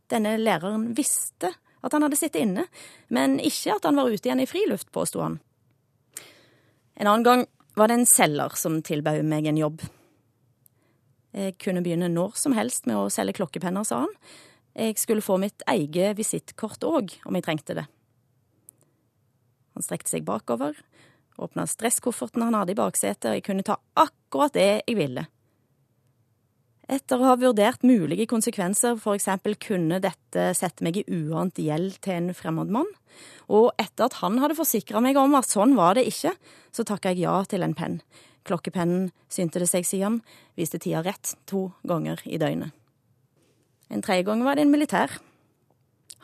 Denne 0.10 0.38
læreren 0.42 0.90
visste 0.98 1.54
at 1.80 1.94
han 1.96 2.04
hadde 2.04 2.18
sittet 2.20 2.44
inne, 2.44 2.66
men 3.14 3.38
ikke 3.40 3.78
at 3.78 3.86
han 3.88 4.00
var 4.00 4.10
ute 4.10 4.28
igjen 4.28 4.44
i 4.44 4.50
friluft, 4.50 4.90
påsto 4.96 5.22
han. 5.24 5.40
En 7.00 7.08
annen 7.08 7.24
gang 7.24 7.46
var 7.80 7.88
det 7.88 8.02
en 8.02 8.10
selger 8.10 8.58
som 8.60 8.82
tilbød 8.84 9.24
meg 9.28 9.48
en 9.48 9.62
jobb. 9.62 9.86
Jeg 11.36 11.56
kunne 11.62 11.84
begynne 11.86 12.10
når 12.12 12.36
som 12.42 12.56
helst 12.58 12.90
med 12.90 12.98
å 12.98 13.08
selge 13.14 13.38
klokkepenner, 13.38 13.86
sa 13.88 14.04
han. 14.04 14.14
Jeg 14.76 14.98
skulle 15.00 15.24
få 15.24 15.38
mitt 15.42 15.64
eget 15.70 16.18
visittkort 16.18 16.84
òg, 16.88 17.14
om 17.30 17.38
jeg 17.38 17.46
trengte 17.46 17.78
det. 17.78 17.86
Han 19.78 19.86
strekte 19.86 20.12
seg 20.12 20.26
bakover, 20.28 20.76
åpna 21.40 21.64
stresskofferten 21.70 22.44
han 22.44 22.58
hadde 22.58 22.74
i 22.76 22.80
baksetet, 22.80 23.30
og 23.30 23.38
jeg 23.38 23.46
kunne 23.46 23.66
ta 23.68 23.78
akkurat 23.96 24.56
det 24.58 24.70
jeg 24.82 24.98
ville. 25.00 25.24
Etter 26.90 27.22
å 27.22 27.28
ha 27.28 27.36
vurdert 27.38 27.84
mulige 27.86 28.26
konsekvenser, 28.26 28.96
eksempel 29.14 29.54
kunne 29.62 30.00
dette 30.02 30.48
sette 30.58 30.82
meg 30.82 30.98
i 30.98 31.04
uant 31.06 31.60
gjeld 31.62 32.00
til 32.02 32.16
en 32.16 32.34
fremmed 32.34 32.72
mann, 32.74 32.90
og 33.46 33.70
etter 33.78 34.08
at 34.08 34.18
han 34.24 34.40
hadde 34.42 34.58
forsikra 34.58 35.02
meg 35.06 35.20
om 35.22 35.38
at 35.38 35.46
sånn 35.46 35.76
var 35.78 36.00
det 36.00 36.08
ikke, 36.10 36.34
så 36.74 36.86
takka 36.90 37.14
jeg 37.14 37.28
ja 37.28 37.36
til 37.46 37.66
en 37.66 37.78
penn. 37.78 38.00
Klokkepennen, 38.50 39.12
synte 39.30 39.62
det 39.62 39.70
seg 39.70 39.86
siden, 39.86 40.24
viste 40.58 40.82
tida 40.82 41.04
rett 41.06 41.36
to 41.46 41.68
ganger 41.86 42.26
i 42.26 42.42
døgnet. 42.42 42.74
En 43.94 44.02
tredje 44.06 44.26
gang 44.26 44.42
var 44.46 44.58
det 44.58 44.66
en 44.66 44.74
militær. 44.74 45.14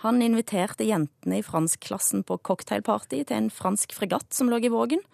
Han 0.01 0.21
inviterte 0.21 0.85
jentene 0.85 1.39
i 1.41 1.45
franskklassen 1.45 2.25
på 2.25 2.39
cocktailparty 2.45 3.21
til 3.21 3.37
en 3.37 3.53
fransk 3.53 3.93
fregatt 3.93 4.33
som 4.33 4.49
lå 4.49 4.63
i 4.65 4.73
Vågen. 4.73 5.05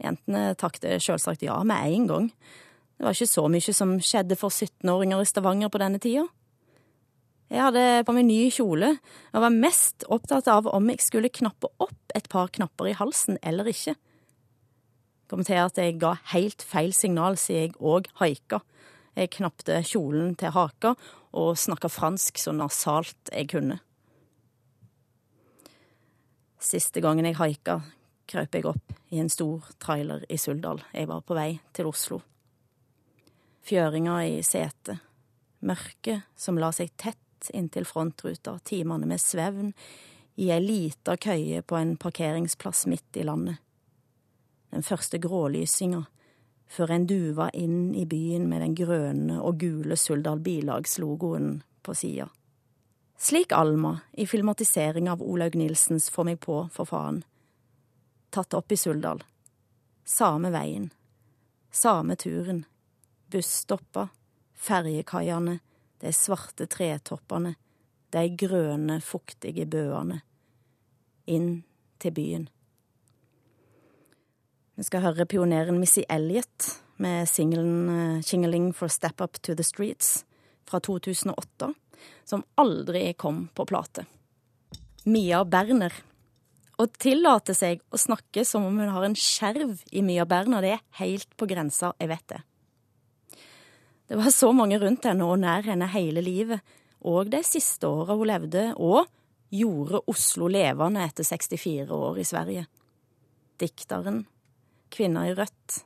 Jentene 0.00 0.54
takket 0.60 1.04
selvsagt 1.04 1.44
ja 1.44 1.60
med 1.68 1.84
en 1.84 2.08
gang. 2.08 2.30
Det 2.94 3.04
var 3.04 3.16
ikke 3.16 3.30
så 3.30 3.44
mye 3.50 3.74
som 3.74 3.96
skjedde 4.02 4.38
for 4.38 4.54
17-åringer 4.54 5.22
i 5.22 5.28
Stavanger 5.28 5.70
på 5.72 5.80
denne 5.82 6.00
tida. 6.02 6.28
Jeg 7.52 7.60
hadde 7.60 8.04
på 8.06 8.14
meg 8.16 8.26
ny 8.26 8.38
kjole 8.54 8.94
og 8.96 9.42
var 9.44 9.52
mest 9.52 10.06
opptatt 10.12 10.48
av 10.50 10.68
om 10.70 10.88
jeg 10.90 11.02
skulle 11.04 11.32
knappe 11.32 11.68
opp 11.82 12.14
et 12.16 12.28
par 12.32 12.48
knapper 12.54 12.90
i 12.90 12.96
halsen 12.96 13.38
eller 13.42 13.68
ikke. 13.70 13.96
Kom 15.30 15.44
til 15.46 15.60
at 15.60 15.78
jeg 15.80 15.98
ga 16.02 16.14
helt 16.32 16.64
feil 16.64 16.94
signal 16.96 17.38
siden 17.40 17.68
jeg 17.68 17.76
òg 17.78 18.08
haika. 18.20 18.62
Jeg 19.14 19.34
knappte 19.36 19.78
kjolen 19.86 20.34
til 20.38 20.54
haka 20.54 20.94
og 21.34 21.54
snakka 21.58 21.90
fransk 21.92 22.40
så 22.42 22.54
nasalt 22.54 23.30
jeg 23.30 23.50
kunne. 23.52 23.80
Siste 26.64 27.02
gangen 27.04 27.28
jeg 27.28 27.38
haika, 27.38 27.82
krøp 28.30 28.56
jeg 28.56 28.70
opp 28.70 28.94
i 29.12 29.20
en 29.20 29.30
stor 29.30 29.66
trailer 29.82 30.24
i 30.32 30.40
Suldal. 30.40 30.80
Jeg 30.94 31.10
var 31.10 31.26
på 31.26 31.36
vei 31.36 31.52
til 31.76 31.90
Oslo 31.90 32.22
fjøringa 33.64 34.18
i 34.28 34.42
setet, 34.44 35.00
mørket 35.64 36.26
som 36.36 36.58
la 36.60 36.70
seg 36.72 36.92
tett 37.00 37.50
inntil 37.54 37.86
frontruta, 37.88 38.58
timene 38.64 39.08
med 39.08 39.20
svevn 39.20 39.72
i 40.40 40.50
ei 40.52 40.60
lita 40.60 41.16
køye 41.16 41.62
på 41.62 41.76
en 41.76 41.96
parkeringsplass 42.00 42.86
midt 42.90 43.16
i 43.20 43.24
landet. 43.24 43.60
Den 44.70 44.82
første 44.82 45.20
grålysinga 45.22 46.02
før 46.74 46.90
en 46.90 47.06
duva 47.06 47.50
inn 47.54 47.94
i 47.94 48.06
byen 48.08 48.48
med 48.50 48.64
den 48.64 48.74
grønne 48.74 49.38
og 49.40 49.60
gule 49.60 49.96
Suldal 50.00 50.40
Bilagslogoen 50.42 51.62
på 51.84 51.94
sida. 51.94 52.26
Slik 53.20 53.52
Alma 53.54 54.00
i 54.12 54.26
filmatisering 54.26 55.08
av 55.08 55.22
Olaug 55.22 55.54
Nilsens 55.54 56.10
Få 56.10 56.24
meg 56.26 56.40
på, 56.42 56.64
for 56.72 56.88
faen. 56.88 57.22
Tatt 58.34 58.56
opp 58.58 58.72
i 58.72 58.76
Suldal. 58.76 59.22
Same 60.04 60.50
veien. 60.50 60.90
Same 61.70 62.16
turen 62.18 62.64
busstopper, 63.34 64.12
ferjekaiene, 64.54 65.58
de 66.00 66.12
svarte 66.14 66.68
tretoppene, 66.70 67.54
de 68.14 68.24
grønne, 68.38 69.00
fuktige 69.02 69.66
bøene. 69.66 70.20
Inn 71.26 71.64
til 71.98 72.14
byen. 72.14 72.48
Vi 74.74 74.86
skal 74.86 75.04
høre 75.04 75.26
pioneren 75.30 75.78
Missy 75.80 76.02
Elliot 76.10 76.68
med 77.02 77.28
singelen 77.30 78.22
Chingling 78.26 78.72
for 78.74 78.92
Step 78.92 79.22
Up 79.22 79.38
to 79.42 79.54
the 79.54 79.66
Streets 79.66 80.24
fra 80.68 80.80
2008, 80.82 81.72
som 82.24 82.44
aldri 82.60 83.06
kom 83.18 83.48
på 83.54 83.66
plate. 83.70 84.06
Mia 85.04 85.44
Berner. 85.44 85.94
Å 86.74 86.86
tillate 86.98 87.54
seg 87.54 87.82
å 87.94 88.00
snakke 88.00 88.42
som 88.46 88.66
om 88.66 88.80
hun 88.82 88.90
har 88.90 89.06
en 89.06 89.14
skjerv 89.14 89.78
i 89.94 90.02
Mia 90.02 90.26
Berner, 90.26 90.64
det 90.64 90.74
er 90.74 90.84
helt 90.98 91.30
på 91.38 91.46
grensa, 91.50 91.92
jeg 92.02 92.10
vet 92.10 92.26
det. 92.34 92.42
Det 94.08 94.16
var 94.20 94.30
så 94.30 94.50
mange 94.52 94.78
rundt 94.82 95.06
henne 95.08 95.24
og 95.24 95.38
nær 95.40 95.64
henne 95.64 95.88
hele 95.88 96.20
livet, 96.24 96.60
og 97.04 97.30
de 97.32 97.40
siste 97.44 97.88
åra 97.88 98.16
hun 98.16 98.28
levde, 98.28 98.66
og 98.76 99.08
gjorde 99.54 100.02
Oslo 100.10 100.48
levende 100.50 101.04
etter 101.04 101.24
64 101.24 101.88
år 101.94 102.20
i 102.20 102.26
Sverige. 102.28 102.66
Dikteren, 103.60 104.24
kvinna 104.92 105.24
i 105.28 105.34
rødt, 105.36 105.80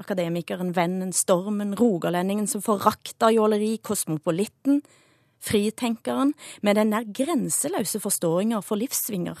akademikeren, 0.00 0.72
vennen, 0.76 1.12
stormen, 1.12 1.74
rogalendingen 1.76 2.48
som 2.48 2.62
forakta 2.64 3.30
jåleri, 3.34 3.76
kosmopolitten, 3.84 4.80
fritenkeren 5.40 6.32
med 6.64 6.76
den 6.76 6.92
nær 6.94 7.08
grenseløse 7.16 8.00
forståinga 8.00 8.60
for 8.64 8.80
livssvinger, 8.80 9.40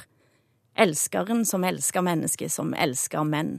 elskeren 0.80 1.44
som 1.48 1.64
elsker 1.64 2.04
mennesket 2.04 2.52
som 2.52 2.74
elsker 2.76 3.24
menn. 3.24 3.58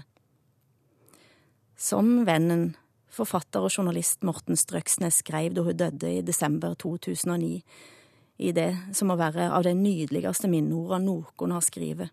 Som 1.78 2.22
vennen, 2.28 2.76
forfatter 3.12 3.64
og 3.66 3.74
journalist 3.74 4.24
Morten 4.28 4.58
Strøksnes 4.60 5.22
skrev 5.22 5.56
da 5.56 5.66
hun 5.66 5.78
døde 5.78 6.12
i 6.18 6.24
desember 6.26 6.76
2009, 6.80 7.62
i 8.42 8.52
det 8.56 8.72
som 8.98 9.12
må 9.12 9.18
være 9.20 9.52
av 9.54 9.66
de 9.68 9.74
nydeligste 9.78 10.50
minneordene 10.50 11.06
noen 11.06 11.54
har 11.54 11.66
skrevet. 11.66 12.10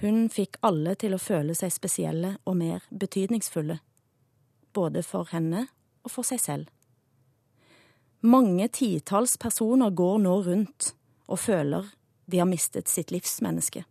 Hun 0.00 0.26
fikk 0.32 0.58
alle 0.66 0.94
til 1.00 1.16
å 1.16 1.20
føle 1.20 1.56
seg 1.56 1.72
spesielle 1.72 2.36
og 2.44 2.56
mer 2.60 2.84
betydningsfulle, 2.90 3.78
både 4.76 5.02
for 5.04 5.28
henne 5.32 5.66
og 6.04 6.12
for 6.12 6.28
seg 6.28 6.40
selv. 6.40 6.72
Mange 8.26 8.68
titalls 8.72 9.36
personer 9.40 9.92
går 9.92 10.18
nå 10.24 10.38
rundt 10.46 10.92
og 11.26 11.40
føler 11.40 11.92
de 12.26 12.40
har 12.40 12.48
mistet 12.48 12.88
sitt 12.90 13.12
livsmenneske. 13.14 13.84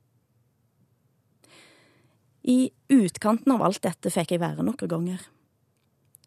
I 2.45 2.69
utkanten 2.93 3.55
av 3.55 3.63
alt 3.65 3.81
dette 3.81 4.11
fikk 4.13 4.35
jeg 4.35 4.43
være 4.43 4.65
noen 4.65 4.89
ganger. 4.91 5.21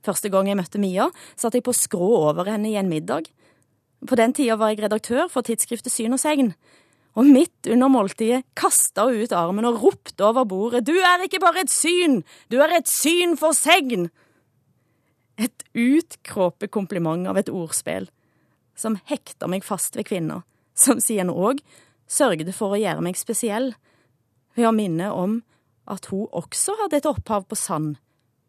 Første 0.06 0.30
gang 0.32 0.48
jeg 0.48 0.58
møtte 0.58 0.80
Mia, 0.80 1.08
satt 1.36 1.56
jeg 1.56 1.64
på 1.66 1.74
skrå 1.76 2.10
over 2.30 2.48
henne 2.48 2.70
i 2.70 2.78
en 2.80 2.90
middag. 2.90 3.30
På 4.06 4.18
den 4.18 4.34
tida 4.36 4.56
var 4.58 4.72
jeg 4.72 4.84
redaktør 4.84 5.26
for 5.32 5.46
tidsskriftet 5.46 5.92
Syn 5.92 6.14
og 6.14 6.22
Segn, 6.22 6.52
og 7.18 7.26
midt 7.26 7.66
under 7.72 7.90
måltidet 7.90 8.44
kasta 8.58 9.08
hun 9.08 9.24
ut 9.24 9.34
armen 9.34 9.66
og 9.66 9.80
ropte 9.82 10.22
over 10.22 10.46
bordet 10.46 10.84
Du 10.86 10.94
er 10.94 11.24
ikke 11.24 11.40
bare 11.42 11.64
et 11.64 11.72
syn, 11.72 12.20
du 12.52 12.60
er 12.62 12.76
et 12.76 12.90
syn 12.90 13.34
for 13.40 13.56
segn! 13.56 14.06
Et 15.38 15.64
utkråpet 15.74 16.70
kompliment 16.74 17.26
av 17.30 17.38
et 17.38 17.50
ordspill 17.50 18.08
som 18.78 18.98
hekta 19.10 19.48
meg 19.50 19.66
fast 19.66 19.96
ved 19.98 20.06
kvinna, 20.06 20.42
som 20.78 21.02
siden 21.02 21.32
òg 21.34 21.62
sørgde 22.10 22.54
for 22.54 22.74
å 22.74 22.78
gjøre 22.78 23.02
meg 23.02 23.18
spesiell 23.18 23.72
ved 24.54 24.68
å 24.68 24.74
minne 24.74 25.10
om 25.10 25.40
at 25.90 26.10
hun 26.12 26.28
også 26.36 26.76
hadde 26.82 27.00
et 27.00 27.08
opphav 27.08 27.48
på 27.48 27.58
Sand, 27.58 27.96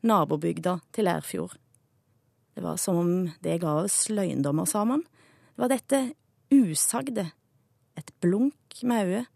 nabobygda 0.06 0.79
til 0.96 1.08
Lærfjord. 1.10 1.56
Det 2.56 2.63
var 2.63 2.79
som 2.82 2.98
om 3.00 3.12
det 3.44 3.60
ga 3.62 3.77
oss 3.86 4.10
løgndommer 4.12 4.68
sammen. 4.68 5.03
Det 5.56 5.63
var 5.63 5.72
dette 5.72 6.00
usagde 6.51 7.29
et 8.00 8.13
blunk 8.24 8.82
med 8.84 9.06
øyet. 9.08 9.29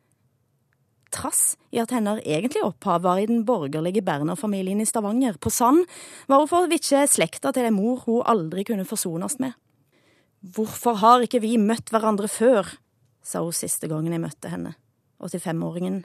Trass 1.13 1.53
i 1.70 1.77
at 1.77 1.91
hennes 1.93 2.24
egentlige 2.25 2.65
opphav 2.65 3.03
var 3.03 3.20
i 3.22 3.27
den 3.29 3.43
borgerlige 3.46 4.01
Berner-familien 4.01 4.82
i 4.82 4.88
Stavanger. 4.89 5.38
På 5.38 5.51
Sand 5.53 5.86
var 6.27 6.41
hun 6.41 6.50
for 6.50 6.74
ikke 6.74 7.05
slekta 7.08 7.51
til 7.53 7.70
en 7.70 7.77
mor 7.77 8.01
hun 8.08 8.25
aldri 8.25 8.65
kunne 8.65 8.88
forsones 8.88 9.38
med. 9.39 9.53
Hvorfor 10.41 10.98
har 11.00 11.24
ikke 11.24 11.43
vi 11.43 11.58
møtt 11.62 11.93
hverandre 11.93 12.27
før? 12.27 12.79
sa 13.24 13.39
hun 13.39 13.55
siste 13.55 13.88
gangen 13.88 14.12
jeg 14.12 14.24
møtte 14.24 14.50
henne. 14.51 14.74
85-åringen 15.24 16.01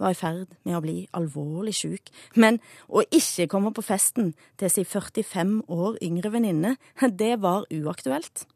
var 0.00 0.14
i 0.14 0.18
ferd 0.18 0.54
med 0.64 0.78
å 0.78 0.82
bli 0.84 0.96
alvorlig 1.16 1.74
sjuk, 1.76 2.10
men 2.34 2.58
å 2.88 3.04
ikke 3.12 3.48
komme 3.52 3.72
på 3.76 3.84
festen 3.84 4.32
til 4.60 4.72
sin 4.72 4.88
45 4.88 5.60
år 5.68 6.00
yngre 6.04 6.32
venninne, 6.32 6.76
det 7.22 7.36
var 7.44 7.68
uaktuelt. 7.70 8.46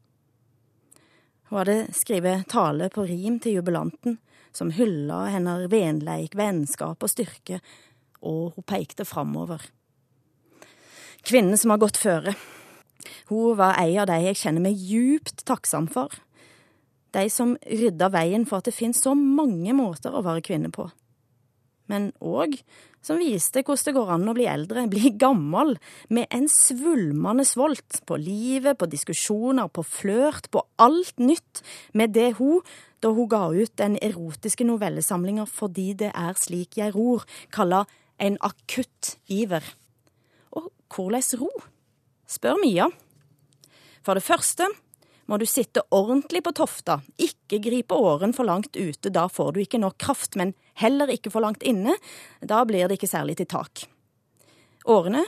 Hun 1.50 1.60
hadde 1.60 1.78
skrevet 1.94 2.48
tale 2.50 2.88
på 2.90 3.04
rim 3.06 3.38
til 3.38 3.60
jubilanten, 3.60 4.18
som 4.54 4.72
hylla 4.72 5.26
hennes 5.34 5.68
venleik, 5.70 6.36
vennskap 6.38 7.02
og 7.02 7.10
styrke, 7.10 7.60
og 8.24 8.54
hun 8.56 8.66
pekte 8.66 9.04
framover. 9.04 9.62
Kvinnen 11.24 11.58
som 11.60 11.72
har 11.72 11.80
gått 11.82 12.00
føre. 12.00 12.34
Hun 13.28 13.56
var 13.58 13.78
ei 13.80 13.96
av 14.00 14.08
de 14.08 14.18
jeg 14.26 14.40
kjenner 14.40 14.64
meg 14.64 14.80
djupt 14.80 15.44
takksom 15.48 15.88
for. 15.92 16.12
De 17.14 17.28
som 17.30 17.54
rydda 17.62 18.10
veien 18.12 18.44
for 18.48 18.60
at 18.60 18.68
det 18.68 18.76
finnes 18.76 19.00
så 19.00 19.14
mange 19.14 19.72
måter 19.76 20.14
å 20.14 20.24
være 20.24 20.44
kvinne 20.44 20.72
på. 20.74 20.88
Men 21.90 22.12
òg 22.24 22.56
som 23.04 23.20
viste 23.20 23.60
hvordan 23.60 23.84
det 23.84 23.94
går 23.98 24.12
an 24.14 24.30
å 24.30 24.34
bli 24.36 24.46
eldre, 24.48 24.86
bli 24.94 25.12
gammel, 25.20 25.74
med 26.08 26.28
en 26.34 26.48
svulmende 26.50 27.44
svolt 27.48 28.00
på 28.08 28.18
livet, 28.20 28.78
på 28.80 28.88
diskusjoner, 28.90 29.68
på 29.68 29.84
flørt, 29.86 30.50
på 30.54 30.64
alt 30.80 31.20
nytt, 31.20 31.64
med 31.92 32.14
det 32.16 32.34
hun, 32.40 32.64
da 33.04 33.12
hun 33.12 33.28
ga 33.28 33.46
ut 33.52 33.74
den 33.76 33.98
erotiske 34.00 34.64
novellesamlinga 34.64 35.44
Fordi 35.44 35.90
det 36.00 36.08
er 36.16 36.38
slik 36.40 36.78
jeg 36.80 36.94
ror, 36.94 37.26
kalla 37.52 37.84
en 38.16 38.38
akutt 38.40 39.18
iver. 39.28 39.64
Og 40.56 40.70
hvordan 40.88 41.42
ro? 41.42 41.50
spør 42.24 42.56
Mia. 42.62 42.88
For 44.04 44.16
det 44.16 44.24
første 44.24 44.70
må 45.30 45.38
du 45.40 45.46
sitte 45.48 45.84
ordentlig 45.94 46.42
på 46.44 46.52
tofta, 46.56 46.98
ikke 47.16 47.60
gripe 47.64 47.96
åren 47.96 48.34
for 48.36 48.48
langt 48.48 48.76
ute, 48.76 49.12
da 49.12 49.26
får 49.32 49.54
du 49.54 49.62
ikke 49.62 49.80
nok 49.80 49.96
kraft, 50.00 50.36
men 50.36 50.52
heller 50.80 51.10
ikke 51.12 51.32
for 51.32 51.44
langt 51.44 51.64
inne, 51.64 51.96
da 52.42 52.60
blir 52.68 52.88
det 52.88 52.98
ikke 52.98 53.10
særlig 53.10 53.38
til 53.40 53.48
tak. 53.54 53.86
Årene 54.84 55.24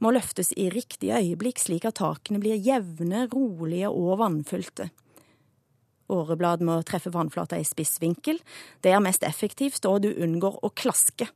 må 0.00 0.14
løftes 0.16 0.54
i 0.56 0.70
riktig 0.72 1.12
øyeblikk, 1.12 1.60
slik 1.60 1.84
at 1.88 2.00
takene 2.00 2.40
blir 2.40 2.56
jevne, 2.56 3.26
rolige 3.32 3.92
og 3.92 4.18
vannfylte. 4.22 4.88
Åreblad 6.12 6.64
må 6.64 6.80
treffe 6.84 7.12
vannflata 7.12 7.58
i 7.60 7.68
spissvinkel, 7.68 8.40
det 8.84 8.92
er 8.92 9.04
mest 9.04 9.24
effektivt, 9.24 9.84
og 9.88 10.02
du 10.04 10.12
unngår 10.12 10.60
å 10.64 10.72
klaske. 10.76 11.28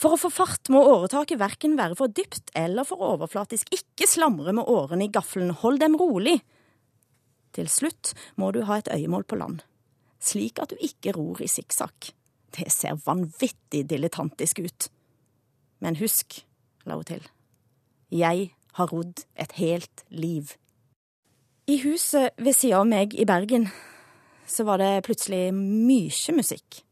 For 0.00 0.16
å 0.16 0.20
få 0.20 0.30
fart 0.32 0.70
må 0.72 0.80
åretaket 0.80 1.38
verken 1.42 1.76
være 1.76 1.98
for 1.98 2.08
dypt 2.08 2.54
eller 2.56 2.86
for 2.88 3.02
overflatisk, 3.04 3.68
ikke 3.74 4.08
slamre 4.08 4.54
med 4.56 4.70
årene 4.70 5.06
i 5.06 5.12
gaffelen, 5.12 5.52
hold 5.60 5.82
dem 5.82 5.98
rolig. 6.00 6.38
Til 7.56 7.68
slutt 7.70 8.14
må 8.38 8.52
du 8.54 8.62
ha 8.68 8.78
et 8.78 8.90
øyemål 8.92 9.26
på 9.26 9.38
land, 9.40 9.64
slik 10.22 10.60
at 10.62 10.70
du 10.70 10.78
ikke 10.78 11.14
ror 11.16 11.42
i 11.42 11.50
sikksakk. 11.50 12.12
Det 12.54 12.70
ser 12.72 12.98
vanvittig 13.06 13.84
dilettantisk 13.90 14.62
ut. 14.62 14.88
Men 15.80 15.98
husk, 16.00 16.42
la 16.86 16.98
hun 16.98 17.06
til, 17.08 17.22
jeg 18.10 18.50
har 18.78 18.90
rodd 18.90 19.24
et 19.38 19.52
helt 19.58 20.04
liv. 20.10 20.54
I 21.70 21.78
huset 21.84 22.34
ved 22.38 22.56
sida 22.56 22.80
av 22.80 22.88
meg 22.90 23.14
i 23.14 23.26
Bergen 23.28 23.68
så 24.50 24.66
var 24.66 24.80
det 24.82 25.04
plutselig 25.06 25.50
mye 25.54 26.34
musikk. 26.34 26.82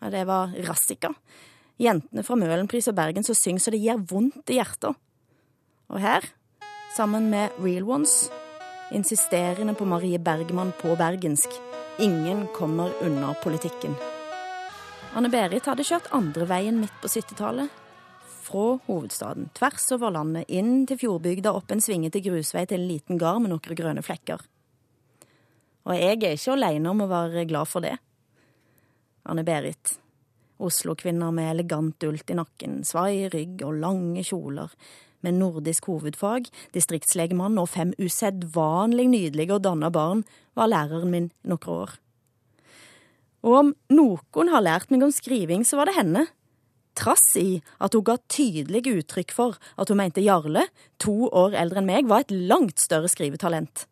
Det 0.00 0.24
var 0.26 0.54
Rassika, 0.66 1.12
jentene 1.78 2.24
fra 2.26 2.38
Møhlenpris 2.40 2.88
og 2.90 2.96
Bergen 2.98 3.26
som 3.26 3.36
synger 3.38 3.62
så 3.62 3.74
det 3.74 3.82
gir 3.82 4.00
vondt 4.10 4.50
i 4.50 4.58
hjertet. 4.58 4.96
Og 5.90 6.00
her, 6.02 6.24
sammen 6.96 7.28
med 7.30 7.54
Real 7.62 7.86
Ones, 7.86 8.30
insisterende 8.90 9.74
på 9.74 9.84
Marie 9.84 10.18
Bergman 10.18 10.72
på 10.80 10.96
bergensk. 10.96 11.50
Ingen 11.98 12.46
kommer 12.54 12.92
unna 13.02 13.34
politikken. 13.42 13.94
Anne-Berit 15.14 15.66
hadde 15.66 15.86
kjørt 15.86 16.10
andre 16.14 16.46
veien 16.46 16.78
midt 16.80 16.94
på 17.02 17.10
70-tallet. 17.10 17.70
Fra 18.40 18.66
hovedstaden, 18.86 19.48
tvers 19.54 19.86
over 19.94 20.14
landet, 20.14 20.46
inn 20.48 20.86
til 20.86 20.98
fjordbygda, 21.00 21.52
opp 21.54 21.70
en 21.74 21.82
svingete 21.82 22.22
grusvei 22.24 22.64
til 22.66 22.80
en 22.80 22.88
liten 22.88 23.18
gard 23.20 23.42
med 23.42 23.52
noen 23.52 23.78
grønne 23.78 24.04
flekker. 24.06 24.42
Og 25.86 25.96
jeg 25.96 26.20
er 26.20 26.36
ikke 26.36 26.54
aleine 26.54 26.92
om 26.92 27.02
å 27.04 27.10
være 27.10 27.46
glad 27.50 27.70
for 27.70 27.84
det. 27.84 27.96
Anne-Berit, 29.30 29.96
Oslo-kvinner 30.60 31.32
med 31.32 31.50
elegant 31.54 31.96
dult 32.02 32.30
i 32.30 32.36
nakken, 32.36 32.82
svai 32.84 33.30
rygg 33.32 33.62
og 33.64 33.78
lange 33.80 34.24
kjoler, 34.26 34.72
med 35.26 35.38
nordisk 35.38 35.88
hovedfag, 35.90 36.48
distriktslegemann 36.74 37.58
og 37.60 37.70
fem 37.72 37.94
usedvanlig 38.00 39.08
nydelige 39.12 39.56
og 39.56 39.64
danna 39.66 39.90
barn, 39.92 40.24
var 40.58 40.70
læreren 40.72 41.12
min 41.12 41.30
noen 41.44 41.72
år. 41.74 41.96
Og 43.46 43.56
om 43.56 43.72
noen 43.92 44.52
har 44.52 44.64
lært 44.64 44.92
meg 44.92 45.04
om 45.06 45.14
skriving, 45.14 45.64
så 45.64 45.80
var 45.80 45.88
det 45.88 45.96
henne. 45.96 46.26
Trass 46.98 47.36
i 47.40 47.60
at 47.80 47.94
hun 47.96 48.04
ga 48.04 48.18
tydelig 48.28 48.84
uttrykk 48.90 49.32
for 49.32 49.60
at 49.80 49.88
hun 49.88 50.00
mente 50.02 50.24
Jarle, 50.24 50.66
to 51.00 51.30
år 51.30 51.56
eldre 51.56 51.80
enn 51.80 51.88
meg, 51.88 52.10
var 52.10 52.26
et 52.26 52.34
langt 52.34 52.82
større 52.82 53.08
skrivetalent. 53.08 53.86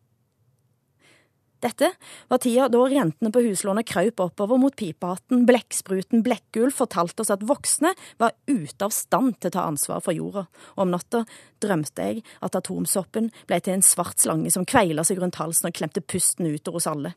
Dette 1.59 1.89
var 2.31 2.39
tida 2.39 2.69
da 2.71 2.81
rentene 2.87 3.33
på 3.35 3.43
huslånet 3.43 3.89
kraup 3.91 4.21
oppover 4.23 4.61
mot 4.63 4.75
pipehatten, 4.79 5.43
blekkspruten 5.49 6.23
Blekkulf 6.23 6.77
fortalte 6.79 7.25
oss 7.25 7.33
at 7.35 7.43
voksne 7.47 7.95
var 8.21 8.37
ute 8.47 8.87
av 8.87 8.95
stand 8.95 9.41
til 9.41 9.51
å 9.51 9.57
ta 9.57 9.65
ansvar 9.67 10.05
for 10.05 10.15
jorda, 10.15 10.45
om 10.79 10.93
natta 10.95 11.25
drømte 11.63 12.07
jeg 12.07 12.23
at 12.47 12.59
atomsoppen 12.61 13.33
ble 13.51 13.59
til 13.59 13.75
en 13.75 13.83
svart 13.83 14.23
slange 14.23 14.53
som 14.55 14.69
kveila 14.69 15.03
seg 15.07 15.19
rundt 15.19 15.41
halsen 15.43 15.71
og 15.71 15.75
klemte 15.75 16.05
pusten 16.05 16.47
utover 16.47 16.79
hos 16.79 16.91
alle. 16.91 17.15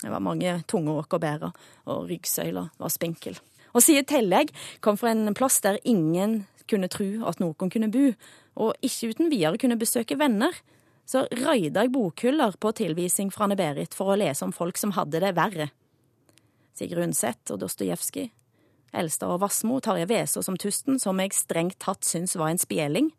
Det 0.00 0.08
var 0.08 0.24
mange 0.24 0.56
tunge 0.70 0.96
åk 0.96 1.12
å 1.12 1.20
bære, 1.20 1.52
og 1.92 2.08
ryggsøyla 2.08 2.70
var 2.80 2.92
spinkel. 2.94 3.36
Og 3.76 3.84
siden 3.84 4.08
tillegg 4.08 4.54
kom 4.80 4.96
fra 4.96 5.12
en 5.12 5.36
plass 5.36 5.60
der 5.60 5.76
ingen 5.84 6.46
kunne 6.70 6.88
tru 6.88 7.20
at 7.28 7.42
noen 7.42 7.68
kunne 7.68 7.92
bo, 7.92 8.14
og 8.56 8.80
ikke 8.80 9.12
uten 9.12 9.28
videre 9.28 9.60
kunne 9.60 9.78
besøke 9.78 10.16
venner, 10.16 10.56
så 11.10 11.24
raida 11.34 11.82
jeg 11.82 11.90
bokhyller 11.90 12.54
på 12.62 12.70
tilvisning 12.78 13.32
fra 13.34 13.48
Anne-Berit 13.48 13.96
for 13.98 14.12
å 14.12 14.18
lese 14.20 14.46
om 14.46 14.52
folk 14.54 14.78
som 14.78 14.94
hadde 14.94 15.18
det 15.22 15.32
verre. 15.34 15.72
Sigrid 16.78 17.08
Undset 17.08 17.50
og 17.50 17.58
Dostojevskij, 17.64 18.28
Elstad 18.94 19.34
og 19.34 19.42
Wassmo, 19.42 19.80
Tarjei 19.82 20.06
Vesaas 20.10 20.46
som 20.46 20.58
Tusten, 20.58 21.00
som 21.02 21.18
jeg 21.18 21.34
strengt 21.34 21.80
tatt 21.82 22.06
syns 22.06 22.36
var 22.38 22.52
en 22.52 22.62
spjeling, 22.62 23.10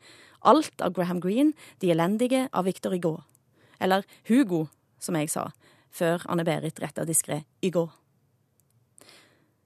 alt 0.48 0.80
av 0.82 0.96
Graham 0.96 1.20
Greene, 1.20 1.52
De 1.80 1.92
elendige 1.92 2.48
av 2.54 2.66
Victor 2.66 2.96
Hugo. 2.96 3.24
Eller 3.80 4.06
Hugo, 4.28 4.68
som 5.00 5.16
jeg 5.20 5.30
sa, 5.30 5.50
før 5.92 6.24
Anne-Berit 6.32 6.80
retta 6.80 7.04
diskré 7.04 7.44
Hugo. 7.62 7.90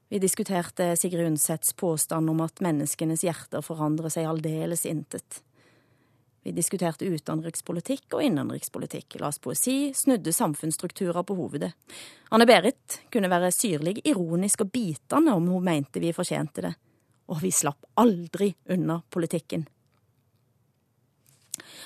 Vi 0.09 0.19
diskuterte 0.19 0.95
Sigrid 0.97 1.27
Undsets 1.27 1.73
påstand 1.73 2.29
om 2.29 2.41
at 2.41 2.61
menneskenes 2.61 3.21
hjerter 3.25 3.61
forandrer 3.61 4.09
seg 4.09 4.25
aldeles 4.29 4.85
intet. 4.89 5.44
Vi 6.45 6.51
diskuterte 6.53 7.07
utenrikspolitikk 7.09 8.13
og 8.13 8.21
innenrikspolitikk, 8.21 9.15
las 9.17 9.39
poesi, 9.41 9.89
snudde 9.97 10.29
samfunnsstrukturer 10.29 11.25
på 11.25 11.33
hovedet. 11.39 11.71
Anne-Berit 12.29 12.99
kunne 13.09 13.31
være 13.31 13.49
syrlig, 13.49 13.95
ironisk 14.05 14.61
og 14.61 14.69
bitende 14.75 15.33
om 15.33 15.47
hun 15.49 15.65
mente 15.65 16.03
vi 16.03 16.11
fortjente 16.13 16.61
det. 16.67 16.71
Og 17.33 17.39
vi 17.41 17.49
slapp 17.49 17.87
aldri 17.97 18.51
unna 18.75 18.99
politikken. 19.09 19.63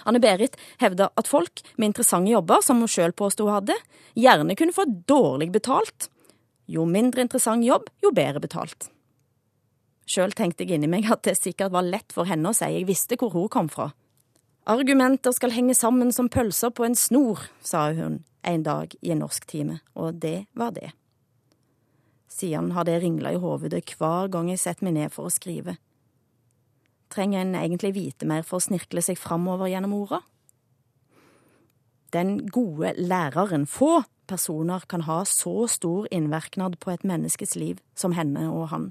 Anne-Berit 0.03 0.59
hevda 0.83 1.07
at 1.15 1.31
folk 1.31 1.63
med 1.77 1.93
interessante 1.93 2.35
jobber, 2.35 2.59
som 2.59 2.83
hun 2.83 2.91
sjøl 2.91 3.15
påsto 3.15 3.47
hun 3.47 3.61
hadde, 3.61 3.79
gjerne 4.19 4.59
kunne 4.59 4.75
få 4.75 4.89
dårlig 5.07 5.53
betalt. 5.55 6.09
Jo 6.67 6.83
mindre 6.83 7.23
interessant 7.23 7.63
jobb, 7.63 7.87
jo 8.03 8.11
bedre 8.11 8.43
betalt. 8.43 8.91
Sjøl 10.03 10.35
tenkte 10.35 10.67
jeg 10.67 10.75
inni 10.75 10.91
meg 10.91 11.07
at 11.07 11.23
det 11.23 11.39
sikkert 11.39 11.71
var 11.71 11.87
lett 11.87 12.11
for 12.11 12.27
henne 12.27 12.51
å 12.51 12.59
si 12.59 12.73
jeg 12.75 12.91
visste 12.91 13.15
hvor 13.15 13.31
hun 13.39 13.47
kom 13.47 13.71
fra. 13.71 13.93
Argumenter 14.67 15.31
skal 15.31 15.53
henge 15.55 15.73
sammen 15.77 16.11
som 16.11 16.29
pølser 16.29 16.73
på 16.75 16.85
en 16.85 16.95
snor, 16.95 17.47
sa 17.61 17.91
hun 17.93 18.23
en 18.43 18.63
dag 18.63 18.95
i 19.01 19.11
en 19.13 19.21
norsktime, 19.23 19.79
og 19.95 20.19
det 20.23 20.47
var 20.57 20.73
det. 20.75 20.91
Siden 22.29 22.71
har 22.71 22.85
det 22.87 23.01
ringla 23.01 23.33
i 23.33 23.39
hovedet 23.41 23.83
hver 23.97 24.29
gang 24.31 24.49
jeg 24.51 24.61
setter 24.61 24.87
meg 24.87 24.95
ned 24.95 25.13
for 25.13 25.27
å 25.27 25.33
skrive. 25.33 25.75
Trenger 27.09 27.41
en 27.41 27.55
egentlig 27.57 27.95
vite 27.95 28.27
mer 28.29 28.45
for 28.45 28.59
å 28.59 28.63
snirkle 28.67 29.01
seg 29.03 29.17
framover 29.17 29.71
gjennom 29.71 29.95
orda? 29.97 30.21
Den 32.13 32.37
gode 32.47 32.93
læreren. 32.97 33.65
Få 33.69 34.03
personer 34.29 34.85
kan 34.89 35.05
ha 35.09 35.23
så 35.25 35.65
stor 35.67 36.07
innvirknad 36.13 36.77
på 36.79 36.93
et 36.93 37.05
menneskes 37.05 37.55
liv 37.57 37.81
som 37.97 38.13
henne 38.17 38.45
og 38.49 38.69
han. 38.73 38.89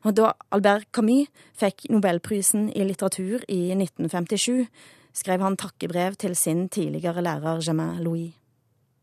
Og 0.00 0.16
da 0.16 0.32
Albert 0.54 0.88
Camus 0.96 1.28
fikk 1.60 1.84
nobelprisen 1.92 2.70
i 2.72 2.84
litteratur 2.88 3.44
i 3.52 3.74
1957, 3.74 4.68
skrev 5.12 5.42
han 5.44 5.58
takkebrev 5.60 6.16
til 6.20 6.36
sin 6.38 6.68
tidligere 6.72 7.24
lærer 7.24 7.60
Germain 7.66 8.00
Louis. 8.04 8.32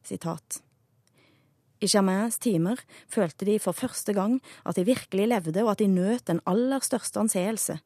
Sitat. 0.08 0.62
I 1.84 1.86
Germains 1.92 2.40
timer 2.42 2.80
følte 3.06 3.46
de 3.46 3.60
for 3.62 3.78
første 3.78 4.14
gang 4.14 4.40
at 4.66 4.80
de 4.80 4.86
virkelig 4.88 5.28
levde, 5.28 5.64
og 5.64 5.76
at 5.76 5.84
de 5.84 5.88
nøt 5.88 6.26
den 6.28 6.42
aller 6.48 6.82
største 6.82 7.20
anseelse. 7.20 7.78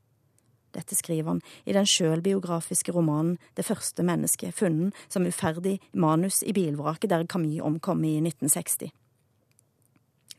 Dette 0.71 0.95
skriver 0.95 1.33
han 1.33 1.41
i 1.67 1.73
den 1.75 1.85
sjølbiografiske 1.85 2.93
romanen 2.95 3.37
Det 3.57 3.65
første 3.65 4.03
mennesket, 4.03 4.55
funnet 4.55 4.95
som 5.09 5.27
uferdig 5.27 5.81
manus 5.93 6.43
i 6.43 6.53
bilvraket 6.53 7.09
der 7.09 7.27
Camus 7.27 7.59
omkom 7.59 8.03
i 8.03 8.21
1960. 8.21 8.93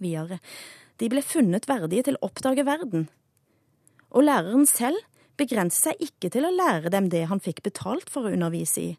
Videre, 0.01 0.39
de 1.03 1.09
ble 1.11 1.23
funnet 1.27 1.67
verdige 1.67 2.07
til 2.07 2.19
å 2.19 2.29
oppdage 2.29 2.63
verden. 2.67 3.09
Og 4.15 4.29
læreren 4.29 4.69
selv 4.71 5.01
begrenset 5.41 5.89
seg 5.89 6.05
ikke 6.07 6.31
til 6.31 6.47
å 6.47 6.53
lære 6.55 6.93
dem 6.95 7.09
det 7.11 7.25
han 7.31 7.43
fikk 7.43 7.65
betalt 7.67 8.13
for 8.13 8.29
å 8.29 8.35
undervise 8.35 8.83
i. 8.83 8.91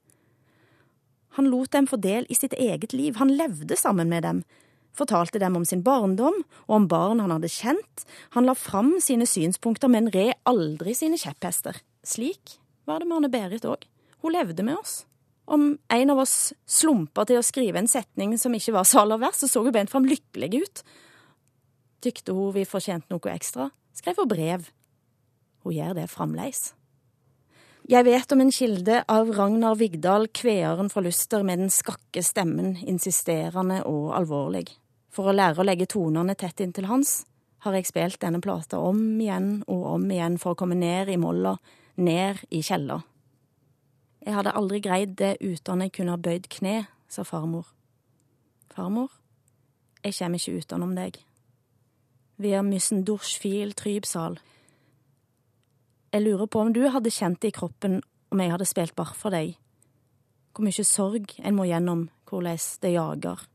Han 1.37 1.47
lot 1.49 1.71
dem 1.73 1.87
få 1.89 1.97
del 2.01 2.27
i 2.29 2.37
sitt 2.37 2.53
eget 2.59 2.93
liv, 2.93 3.15
han 3.17 3.31
levde 3.33 3.77
sammen 3.79 4.11
med 4.11 4.25
dem, 4.25 4.43
fortalte 4.93 5.39
dem 5.41 5.55
om 5.57 5.63
sin 5.65 5.81
barndom 5.85 6.43
og 6.67 6.75
om 6.75 6.89
barn 6.89 7.23
han 7.23 7.33
hadde 7.33 7.49
kjent, 7.49 8.03
han 8.35 8.45
la 8.45 8.53
fram 8.57 8.95
sine 9.01 9.25
synspunkter, 9.29 9.89
men 9.89 10.11
red 10.13 10.35
aldri 10.49 10.93
sine 10.97 11.17
kjepphester. 11.17 11.79
Slik 12.05 12.59
var 12.85 13.01
det 13.01 13.09
med 13.09 13.21
Anne-Berit 13.21 13.65
òg, 13.65 13.87
hun 14.21 14.35
levde 14.35 14.65
med 14.65 14.77
oss. 14.77 15.01
Om 15.49 15.73
en 15.91 16.11
av 16.13 16.21
oss 16.23 16.53
slumpa 16.69 17.25
til 17.27 17.39
å 17.39 17.45
skrive 17.45 17.81
en 17.81 17.89
setning 17.89 18.37
som 18.39 18.53
ikke 18.55 18.75
var 18.77 18.85
så 18.87 19.01
aller 19.01 19.19
verst, 19.23 19.43
så 19.43 19.49
så 19.49 19.63
hun 19.65 19.73
bent 19.75 19.91
fram 19.91 20.05
lykkelig 20.07 20.61
ut. 20.61 20.83
Tykte 22.03 22.35
hun 22.35 22.51
vi 22.51 22.65
fortjente 22.67 23.13
noe 23.13 23.31
ekstra, 23.31 23.69
skrev 23.95 24.17
hun 24.19 24.31
brev. 24.31 24.65
Hun 25.63 25.75
gjør 25.77 25.93
det 26.01 26.09
fremleis. 26.11 26.73
Jeg 27.87 28.05
vet 28.07 28.31
om 28.31 28.39
en 28.39 28.51
kilde 28.51 29.01
av 29.11 29.31
Ragnar 29.35 29.75
Vigdal, 29.79 30.29
kveeren 30.31 30.91
fra 30.91 31.03
Luster 31.03 31.43
med 31.43 31.59
den 31.59 31.71
skakke 31.71 32.23
stemmen, 32.23 32.77
insisterende 32.79 33.81
og 33.87 34.13
alvorlig. 34.15 34.69
For 35.11 35.27
å 35.27 35.35
lære 35.35 35.59
å 35.59 35.65
legge 35.67 35.89
tonene 35.91 36.35
tett 36.39 36.63
inntil 36.63 36.87
hans, 36.87 37.25
har 37.63 37.75
jeg 37.75 37.87
spilt 37.87 38.21
denne 38.23 38.39
plata 38.43 38.79
om 38.83 39.01
igjen 39.19 39.65
og 39.71 39.83
om 39.93 40.07
igjen 40.11 40.39
for 40.39 40.55
å 40.55 40.59
komme 40.59 40.75
ned 40.79 41.11
i 41.11 41.19
molla, 41.19 41.57
ned 41.95 42.39
i 42.51 42.63
kjella. 42.63 43.01
Jeg 44.23 44.35
hadde 44.35 44.55
aldri 44.55 44.79
greid 44.83 45.15
det 45.19 45.37
uten 45.43 45.83
jeg 45.83 45.91
kunne 45.95 46.15
ha 46.15 46.23
bøyd 46.23 46.47
kne, 46.51 46.85
sa 47.07 47.27
farmor. 47.27 47.67
Farmor, 48.71 49.11
jeg 50.03 50.15
kommer 50.17 50.39
ikke 50.39 50.63
utenom 50.63 50.95
deg. 50.95 51.19
Wir 52.43 52.62
müssen 52.62 53.06
durch 53.06 53.39
viel 53.39 53.71
Trybsal. 53.71 54.38
Jeg 56.12 56.21
lurer 56.25 56.45
på 56.51 56.60
om 56.60 56.73
du 56.75 56.82
hadde 56.91 57.08
kjent 57.08 57.39
det 57.39 57.53
i 57.53 57.56
kroppen 57.56 58.01
om 58.36 58.41
jeg 58.43 58.51
hadde 58.51 58.65
spilt 58.67 58.91
bare 58.97 59.15
for 59.15 59.32
deg. 59.32 59.53
Hvor 60.51 60.65
mye 60.67 60.84
sorg 60.84 61.32
en 61.39 61.56
må 61.56 61.63
gjennom, 61.69 62.01
hvordan 62.27 62.60
det 62.84 62.91
jager. 62.91 63.45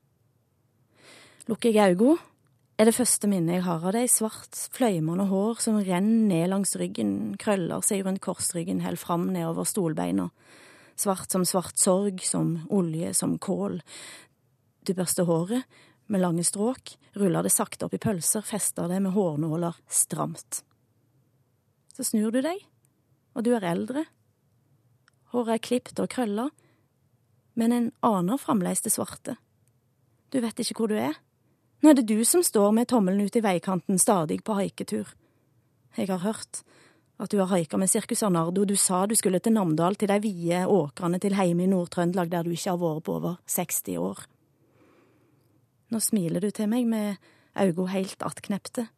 Lukker 1.53 1.77
jeg 1.77 1.99
øynene, 1.99 2.17
er 2.79 2.89
det 2.89 2.95
første 2.97 3.29
minnet 3.29 3.59
jeg 3.59 3.67
har 3.67 3.85
av 3.85 3.93
deg 3.93 4.09
svart, 4.09 4.57
fløymende 4.73 5.27
hår 5.29 5.61
som 5.61 5.77
renner 5.85 6.25
ned 6.33 6.49
langs 6.55 6.73
ryggen, 6.81 7.37
krøller 7.37 7.85
seg 7.85 8.07
rundt 8.07 8.25
korsryggen, 8.25 8.81
helt 8.87 9.03
fram 9.03 9.29
nedover 9.35 9.69
stolbeina. 9.69 10.31
Svart 10.97 11.29
som 11.29 11.45
svart 11.45 11.77
sorg, 11.77 12.25
som 12.25 12.63
olje, 12.73 13.13
som 13.13 13.37
kål. 13.37 13.83
Du 14.81 14.95
børster 14.97 15.29
håret 15.29 15.69
med 16.09 16.23
lange 16.23 16.45
stråk, 16.45 16.97
ruller 17.19 17.45
det 17.45 17.53
sakte 17.53 17.87
opp 17.87 17.95
i 17.95 18.01
pølser, 18.03 18.45
fester 18.45 18.89
det 18.89 19.01
med 19.05 19.13
hårnåler 19.13 19.77
stramt. 19.89 20.63
Så 21.97 22.07
snur 22.11 22.33
du 22.33 22.41
deg, 22.45 22.63
og 23.37 23.45
du 23.45 23.53
er 23.57 23.67
eldre. 23.69 24.05
Håret 25.35 25.59
er 25.59 25.65
klipt 25.65 26.01
og 26.01 26.11
krølla, 26.13 26.49
men 27.59 27.75
en 27.75 27.89
aner 28.07 28.41
fremdeles 28.41 28.85
det 28.85 28.95
svarte. 28.95 29.37
Du 30.31 30.41
vet 30.45 30.61
ikke 30.63 30.79
hvor 30.79 30.93
du 30.93 30.99
er. 31.01 31.17
Nå 31.83 31.91
er 31.91 31.99
det 31.99 32.09
du 32.09 32.23
som 32.27 32.43
står 32.45 32.73
med 32.75 32.89
tommelen 32.91 33.27
ut 33.27 33.37
i 33.37 33.45
veikanten 33.45 34.01
stadig 34.01 34.41
på 34.45 34.57
haiketur. 34.59 35.11
Jeg 35.97 36.11
har 36.11 36.23
hørt 36.23 36.63
at 37.19 37.31
du 37.31 37.41
har 37.41 37.51
haika 37.51 37.79
med 37.79 37.91
Sirkus 37.91 38.23
Arnardo, 38.23 38.65
du 38.65 38.77
sa 38.77 39.05
du 39.07 39.17
skulle 39.19 39.41
til 39.43 39.57
Namdal, 39.57 39.97
til 39.99 40.11
de 40.11 40.19
vide 40.23 40.67
åkrene 40.71 41.19
til 41.19 41.35
heime 41.35 41.67
i 41.67 41.71
Nord-Trøndelag 41.71 42.31
der 42.31 42.47
du 42.47 42.53
ikke 42.55 42.71
har 42.71 42.79
vært 42.79 43.05
på 43.07 43.17
over 43.19 43.41
60 43.51 43.97
år. 43.99 44.27
Nå 45.89 46.01
smiler 46.05 46.45
du 46.45 46.51
til 46.51 46.69
meg 46.69 46.87
med 46.87 47.17
øynene 47.57 47.91
helt 47.91 48.23
attknepte 48.23 48.89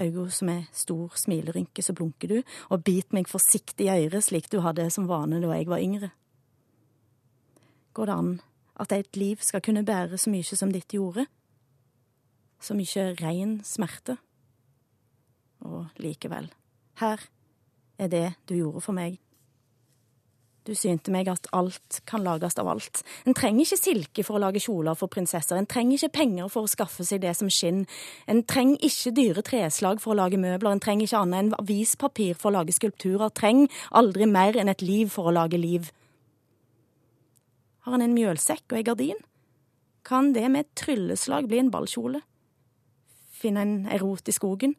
øynene 0.00 0.30
som 0.30 0.48
er 0.48 0.66
stor 0.72 1.12
smilerynke, 1.16 1.82
så 1.82 1.92
blunker 1.92 2.28
du, 2.28 2.42
og 2.68 2.84
biter 2.84 3.14
meg 3.14 3.30
forsiktig 3.30 3.86
i 3.86 4.06
øret 4.06 4.24
slik 4.24 4.50
du 4.52 4.60
hadde 4.64 4.88
som 4.90 5.08
vane 5.08 5.40
da 5.42 5.54
jeg 5.54 5.70
var 5.70 5.82
yngre. 5.82 6.10
Går 7.94 8.06
det 8.06 8.14
an 8.14 8.40
at 8.80 8.92
et 8.92 9.16
liv 9.16 9.38
skal 9.40 9.62
kunne 9.62 9.84
bære 9.86 10.18
så 10.18 10.30
mye 10.30 10.56
som 10.58 10.72
ditt 10.72 10.92
gjorde? 10.92 11.26
Så 12.60 12.74
mye 12.74 13.14
rein 13.20 13.60
smerte? 13.64 14.16
Og 15.64 15.86
likevel, 15.96 16.50
her 17.00 17.20
er 17.98 18.08
det 18.08 18.34
du 18.48 18.54
gjorde 18.54 18.80
for 18.80 18.92
meg. 18.92 19.20
Du 20.64 20.72
synte 20.72 21.12
meg 21.12 21.28
at 21.28 21.44
alt 21.52 21.98
kan 22.08 22.22
lages 22.24 22.56
av 22.56 22.70
alt. 22.72 23.02
En 23.28 23.36
trenger 23.36 23.66
ikke 23.66 23.76
silke 23.76 24.24
for 24.24 24.38
å 24.38 24.44
lage 24.46 24.62
kjoler 24.64 24.96
for 24.96 25.12
prinsesser, 25.12 25.58
en 25.60 25.68
trenger 25.68 25.98
ikke 25.98 26.14
penger 26.16 26.48
for 26.52 26.64
å 26.64 26.70
skaffe 26.72 27.04
seg 27.04 27.20
det 27.20 27.34
som 27.36 27.50
skinner, 27.52 27.84
en 28.24 28.40
trenger 28.48 28.80
ikke 28.88 29.12
dyre 29.18 29.44
treslag 29.44 30.00
for 30.00 30.14
å 30.14 30.18
lage 30.22 30.40
møbler, 30.40 30.72
en 30.72 30.80
trenger 30.80 31.04
ikke 31.04 31.20
annet 31.20 31.42
enn 31.42 31.58
avispapir 31.58 32.40
for 32.40 32.48
å 32.48 32.56
lage 32.56 32.72
skulpturer, 32.72 33.28
treng 33.36 33.66
aldri 33.92 34.30
mer 34.30 34.56
enn 34.56 34.72
et 34.72 34.84
liv 34.84 35.12
for 35.12 35.28
å 35.28 35.36
lage 35.36 35.60
liv. 35.60 35.92
Har 37.84 37.98
han 37.98 38.06
en 38.06 38.16
mjølsekk 38.16 38.64
og 38.70 38.80
ei 38.80 38.86
gardin? 38.88 39.20
Kan 40.04 40.32
det 40.32 40.48
med 40.48 40.64
et 40.64 40.74
trylleslag 40.80 41.50
bli 41.50 41.60
en 41.60 41.72
ballkjole? 41.72 42.24
Finne 43.36 43.60
en 43.60 43.78
erot 43.92 44.16
rot 44.16 44.32
i 44.32 44.36
skogen? 44.36 44.78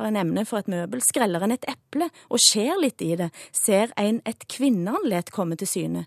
Har 0.00 0.08
en 0.08 0.20
emne 0.20 0.44
for 0.48 0.60
et 0.60 0.70
møbel, 0.70 1.02
skreller 1.04 1.44
en 1.44 1.54
et 1.54 1.66
eple 1.70 2.08
og 2.28 2.40
skjer 2.40 2.78
litt 2.80 3.02
i 3.04 3.12
det, 3.20 3.30
ser 3.52 3.92
en 4.00 4.20
et 4.28 4.46
kvinneanlet 4.48 5.32
komme 5.34 5.58
til 5.60 5.68
syne. 5.68 6.06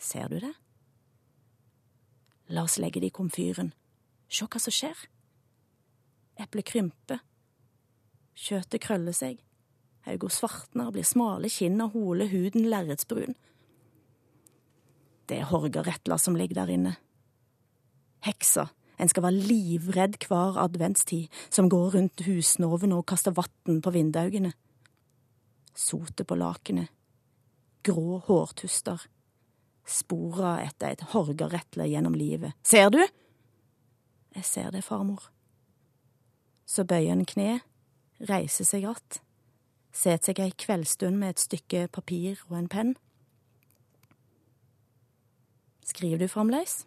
Ser 0.00 0.28
du 0.32 0.40
det? 0.40 0.52
La 2.50 2.64
oss 2.66 2.78
legge 2.82 3.00
det 3.02 3.12
i 3.12 3.14
komfyren. 3.14 3.72
Se 4.30 4.46
hva 4.46 4.60
som 4.62 4.74
skjer. 4.74 5.06
Eplet 6.40 6.66
krymper. 6.66 7.20
Kjøttet 8.40 8.82
krøller 8.82 9.14
seg. 9.14 9.38
Augo 10.08 10.30
svartner, 10.32 10.90
blir 10.94 11.04
smale 11.04 11.50
kinn 11.52 11.80
og 11.84 11.94
hole 11.94 12.26
huden 12.30 12.70
lerretsbrun. 12.72 13.36
Det 15.28 15.38
er 15.38 15.50
Horga-Retla 15.50 16.16
som 16.18 16.38
ligger 16.38 16.62
der 16.62 16.72
inne. 16.74 16.94
Heksa. 18.26 18.70
En 19.00 19.08
skal 19.08 19.24
være 19.24 19.46
livredd 19.48 20.18
hver 20.28 20.58
adventstid, 20.60 21.30
som 21.48 21.70
går 21.72 21.94
rundt 21.94 22.24
husnovene 22.26 22.98
og 23.00 23.06
kaster 23.08 23.32
vann 23.32 23.80
på 23.80 23.92
vinduene. 23.94 24.52
Sotet 25.74 26.28
på 26.28 26.36
lakenet. 26.36 26.90
Grå 27.86 28.20
hårtuster. 28.26 29.06
Spora 29.88 30.58
etter 30.66 30.92
et 30.92 31.06
horgaretle 31.14 31.88
gjennom 31.88 32.14
livet. 32.14 32.52
Ser 32.62 32.92
du? 32.92 33.00
Jeg 34.36 34.44
ser 34.44 34.70
det, 34.70 34.84
farmor. 34.84 35.30
Så 36.66 36.84
bøyer 36.84 37.16
en 37.16 37.26
kne, 37.26 37.60
reiser 38.28 38.68
seg 38.68 38.84
att, 38.86 39.22
setter 39.90 40.30
seg 40.30 40.42
ei 40.44 40.52
kveldsstund 40.54 41.18
med 41.18 41.34
et 41.34 41.42
stykke 41.42 41.88
papir 41.90 42.44
og 42.50 42.60
en 42.60 42.68
penn. 42.70 42.92
Skriver 45.82 46.20
du 46.20 46.28
fremdeles? 46.30 46.84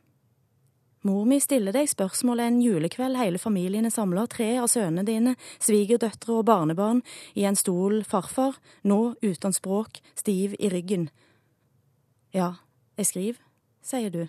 Mor 1.03 1.25
mi 1.27 1.35
stiller 1.43 1.75
deg 1.75 1.89
spørsmålet 1.91 2.47
en 2.47 2.61
julekveld 2.63 3.19
hele 3.19 3.39
familien 3.41 3.83
er 3.83 3.91
samla, 3.91 4.23
tre 4.31 4.53
av 4.61 4.69
sønnene 4.71 5.03
dine, 5.03 5.33
svigerdøtre 5.59 6.37
og 6.37 6.45
barnebarn, 6.47 7.01
i 7.35 7.43
en 7.43 7.59
stol 7.59 8.05
farfar, 8.07 8.55
nå 8.87 9.17
uten 9.19 9.55
språk, 9.55 9.99
stiv 10.15 10.55
i 10.63 10.69
ryggen. 10.71 11.09
Ja, 12.31 12.53
jeg 12.95 13.09
skriver, 13.09 13.41
sier 13.83 14.13
du. 14.13 14.21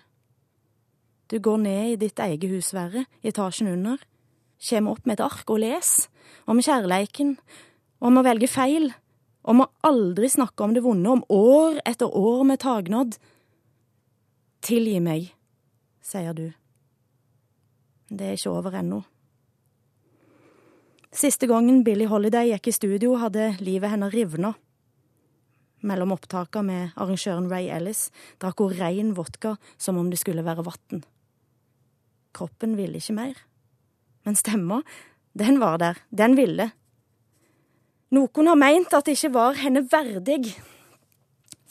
Du 1.31 1.37
går 1.39 1.63
ned 1.63 1.93
i 1.93 2.01
ditt 2.03 2.19
eget 2.19 2.51
husvære, 2.51 3.05
i 3.23 3.31
etasjen 3.31 3.71
under, 3.71 4.03
kjem 4.59 4.91
opp 4.91 5.07
med 5.07 5.15
et 5.15 5.25
ark 5.29 5.47
og 5.47 5.63
les, 5.63 5.93
om 6.43 6.59
kjærleiken, 6.59 7.37
om 8.03 8.19
å 8.19 8.25
velge 8.27 8.51
feil, 8.51 8.91
om 9.47 9.63
å 9.63 9.69
aldri 9.87 10.27
snakke 10.27 10.67
om 10.67 10.75
det 10.75 10.83
vonde, 10.83 11.07
om 11.07 11.23
år 11.31 11.79
etter 11.87 12.11
år 12.11 12.43
med 12.51 12.59
tagnådd. 12.67 13.15
Tilgi 14.65 14.99
meg, 14.99 15.31
sier 16.03 16.35
du. 16.35 16.49
Det 18.09 18.25
er 18.27 18.37
ikke 18.37 18.53
over 18.53 18.77
ennå. 18.79 19.01
Siste 21.15 21.47
gangen 21.47 21.83
Billie 21.85 22.09
Holiday 22.11 22.51
gikk 22.51 22.67
i 22.69 22.75
studio, 22.75 23.15
hadde 23.21 23.53
livet 23.63 23.93
hennes 23.93 24.13
rivna. 24.13 24.51
Mellom 25.85 26.11
opptakene 26.15 26.65
med 26.67 26.95
arrangøren 26.99 27.49
Ray 27.51 27.69
Ellis 27.71 28.09
drakk 28.41 28.59
hun 28.59 28.73
rein 28.75 29.13
vodka 29.15 29.55
som 29.77 29.99
om 30.01 30.09
det 30.11 30.19
skulle 30.19 30.43
være 30.45 30.65
vann. 30.65 31.03
Kroppen 32.35 32.75
ville 32.75 32.99
ikke 32.99 33.15
mer. 33.15 33.37
Men 34.25 34.35
stemma, 34.35 34.81
den 35.37 35.61
var 35.61 35.79
der, 35.79 36.01
den 36.11 36.35
ville. 36.35 36.71
Noen 38.11 38.49
har 38.49 38.59
meint 38.59 38.93
at 38.93 39.07
det 39.07 39.15
ikke 39.15 39.33
var 39.37 39.57
henne 39.59 39.85
verdig. 39.91 40.55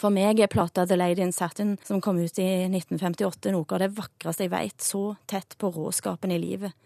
For 0.05 0.13
meg 0.13 0.37
er 0.37 0.51
plata 0.53 0.83
The 0.85 0.99
Lady 0.99 1.23
in 1.25 1.31
Satin, 1.33 1.79
som 1.81 2.03
kom 2.05 2.19
ut 2.21 2.37
i 2.37 2.45
1958, 2.67 3.55
noe 3.55 3.65
av 3.73 3.81
det 3.81 3.89
vakreste 3.97 4.45
jeg 4.45 4.53
veit, 4.53 4.85
så 4.85 5.15
tett 5.25 5.57
på 5.57 5.71
råskapen 5.73 6.35
i 6.35 6.37
livet. 6.43 6.77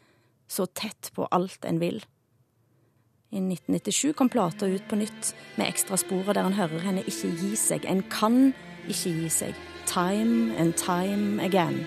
Så 0.46 0.68
tett 0.70 1.11
på 1.16 1.26
alt 1.35 1.66
en 1.66 1.83
vil. 1.83 1.98
I 3.35 3.42
1997 3.42 4.14
kom 4.14 4.31
plata 4.31 4.70
ut 4.70 4.87
på 4.87 5.02
nytt, 5.02 5.35
med 5.59 5.66
ekstrasporet 5.66 6.38
der 6.38 6.46
en 6.46 6.61
hører 6.61 6.87
henne 6.87 7.02
ikke 7.11 7.35
gi 7.42 7.57
seg. 7.59 7.90
En 7.90 8.07
kan 8.07 8.52
ikke 8.87 9.11
gi 9.11 9.33
seg. 9.40 9.64
Time 9.90 10.54
and 10.54 10.78
time 10.78 11.42
again. 11.42 11.83